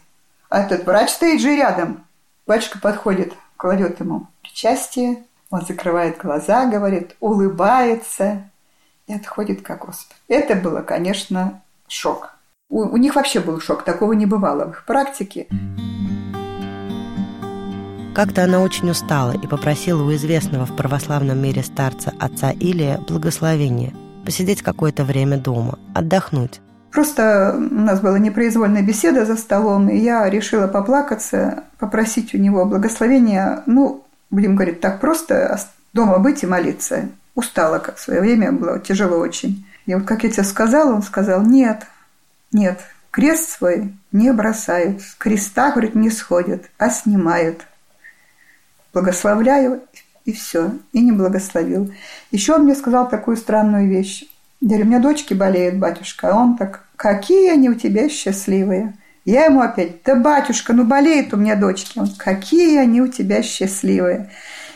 А 0.49 0.59
этот 0.59 0.85
врач 0.85 1.09
стоит 1.09 1.41
же 1.41 1.55
рядом. 1.55 2.05
Батюшка 2.45 2.77
подходит, 2.77 3.33
кладет 3.57 3.99
ему 3.99 4.27
причастие, 4.43 5.23
он 5.53 5.61
закрывает 5.61 6.17
глаза, 6.17 6.65
говорит, 6.65 7.15
улыбается 7.19 8.49
и 9.05 9.13
отходит 9.13 9.61
к 9.61 9.69
Господу. 9.77 10.15
Это 10.27 10.55
было, 10.55 10.81
конечно, 10.81 11.61
шок. 11.87 12.31
У, 12.71 12.79
у 12.79 12.97
них 12.97 13.15
вообще 13.15 13.39
был 13.39 13.59
шок, 13.59 13.83
такого 13.83 14.13
не 14.13 14.25
бывало 14.25 14.65
в 14.65 14.69
их 14.71 14.85
практике. 14.85 15.45
Как-то 18.15 18.45
она 18.45 18.61
очень 18.61 18.89
устала 18.89 19.33
и 19.33 19.45
попросила 19.45 20.01
у 20.01 20.11
известного 20.15 20.65
в 20.65 20.75
православном 20.75 21.39
мире 21.39 21.61
старца 21.61 22.13
отца 22.19 22.51
Илия 22.51 22.97
благословения 23.07 23.93
посидеть 24.25 24.63
какое-то 24.63 25.03
время 25.03 25.37
дома, 25.37 25.77
отдохнуть. 25.93 26.61
Просто 26.91 27.55
у 27.55 27.59
нас 27.59 27.99
была 27.99 28.17
непроизвольная 28.17 28.81
беседа 28.81 29.25
за 29.25 29.35
столом, 29.35 29.89
и 29.89 29.97
я 29.97 30.27
решила 30.29 30.67
поплакаться, 30.67 31.65
попросить 31.77 32.33
у 32.33 32.37
него 32.39 32.65
благословения. 32.65 33.61
Ну, 33.65 34.02
будем 34.33 34.55
говорить 34.55 34.81
так 34.81 34.99
просто, 34.99 35.59
дома 35.93 36.17
быть 36.17 36.43
и 36.43 36.47
молиться. 36.47 37.09
Устала, 37.35 37.79
как 37.79 37.97
в 37.97 38.01
свое 38.01 38.21
время, 38.21 38.51
было 38.51 38.79
тяжело 38.79 39.17
очень. 39.17 39.65
И 39.85 39.93
вот 39.93 40.05
как 40.05 40.23
я 40.23 40.29
тебе 40.29 40.43
сказала, 40.43 40.93
он 40.93 41.03
сказал, 41.03 41.43
нет, 41.43 41.85
нет, 42.51 42.79
крест 43.11 43.57
свой 43.57 43.93
не 44.11 44.31
бросают, 44.33 45.01
с 45.01 45.15
креста, 45.15 45.71
говорит, 45.71 45.95
не 45.95 46.09
сходят, 46.09 46.65
а 46.77 46.89
снимают. 46.89 47.65
Благословляю, 48.93 49.81
и 50.25 50.31
все, 50.31 50.71
и 50.93 51.01
не 51.01 51.11
благословил. 51.11 51.93
Еще 52.31 52.55
он 52.55 52.63
мне 52.63 52.75
сказал 52.75 53.09
такую 53.09 53.37
странную 53.37 53.89
вещь. 53.89 54.23
Я 54.61 54.69
говорю, 54.69 54.85
у 54.85 54.87
меня 54.87 54.99
дочки 54.99 55.33
болеют, 55.33 55.77
батюшка. 55.77 56.29
А 56.29 56.35
он 56.35 56.57
так, 56.57 56.85
какие 56.95 57.51
они 57.51 57.69
у 57.69 57.73
тебя 57.73 58.07
счастливые. 58.07 58.93
Я 59.25 59.45
ему 59.45 59.61
опять, 59.61 60.03
да, 60.03 60.15
батюшка, 60.15 60.73
ну 60.73 60.85
болеет 60.85 61.33
у 61.33 61.37
меня 61.37 61.55
дочки. 61.55 61.97
Он, 61.97 62.07
какие 62.17 62.77
они 62.77 63.01
у 63.01 63.07
тебя 63.07 63.41
счастливые. 63.41 64.29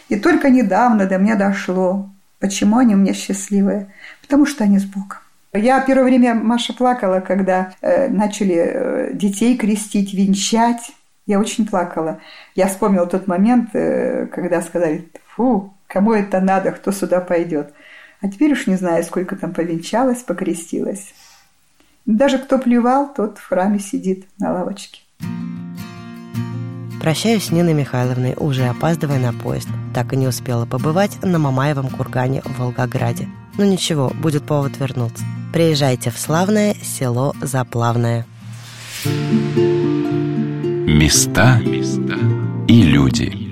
И 0.10 0.16
только 0.16 0.50
недавно 0.50 1.06
до 1.06 1.18
меня 1.18 1.36
дошло, 1.36 2.10
почему 2.40 2.78
они 2.78 2.96
у 2.96 2.98
меня 2.98 3.14
счастливые. 3.14 3.94
Потому 4.22 4.46
что 4.46 4.64
они 4.64 4.80
с 4.80 4.86
Богом. 4.86 5.18
Я 5.54 5.82
первое 5.82 6.06
время, 6.06 6.36
Маша, 6.36 6.74
плакала, 6.74 7.20
когда 7.20 7.74
э, 7.82 8.08
начали 8.10 8.56
э, 8.56 9.10
детей 9.14 9.58
крестить, 9.58 10.14
венчать. 10.14 10.92
Я 11.26 11.40
очень 11.40 11.68
плакала. 11.68 12.20
Я 12.56 12.68
вспомнила 12.68 13.06
тот 13.06 13.28
момент, 13.28 13.72
э, 13.74 14.28
когда 14.28 14.62
сказали, 14.62 15.10
фу, 15.36 15.74
кому 15.88 16.14
это 16.14 16.40
надо, 16.42 16.72
кто 16.72 16.92
сюда 16.92 17.22
пойдет. 17.22 17.74
А 18.22 18.30
теперь 18.30 18.54
уж 18.54 18.68
не 18.68 18.76
знаю, 18.76 19.04
сколько 19.04 19.36
там 19.36 19.54
повенчалось, 19.54 20.20
покрестилось. 20.20 21.14
Даже 22.08 22.38
кто 22.38 22.58
плевал, 22.58 23.14
тот 23.14 23.38
в 23.38 23.46
храме 23.46 23.80
сидит 23.80 24.26
на 24.40 24.54
лавочке. 24.54 25.02
Прощаюсь 27.02 27.46
с 27.46 27.52
Ниной 27.52 27.74
Михайловной, 27.74 28.34
уже 28.38 28.66
опаздывая 28.66 29.20
на 29.20 29.34
поезд. 29.34 29.68
Так 29.94 30.14
и 30.14 30.16
не 30.16 30.26
успела 30.26 30.66
побывать 30.66 31.22
на 31.22 31.38
Мамаевом 31.38 31.90
кургане 31.90 32.42
в 32.44 32.60
Волгограде. 32.60 33.28
Но 33.58 33.66
ничего, 33.66 34.12
будет 34.22 34.46
повод 34.46 34.78
вернуться. 34.78 35.24
Приезжайте 35.54 36.10
в 36.10 36.18
славное 36.18 36.76
село 36.82 37.34
Заплавное. 37.42 38.26
Места 40.88 41.60
и 42.68 42.82
люди. 42.84 43.47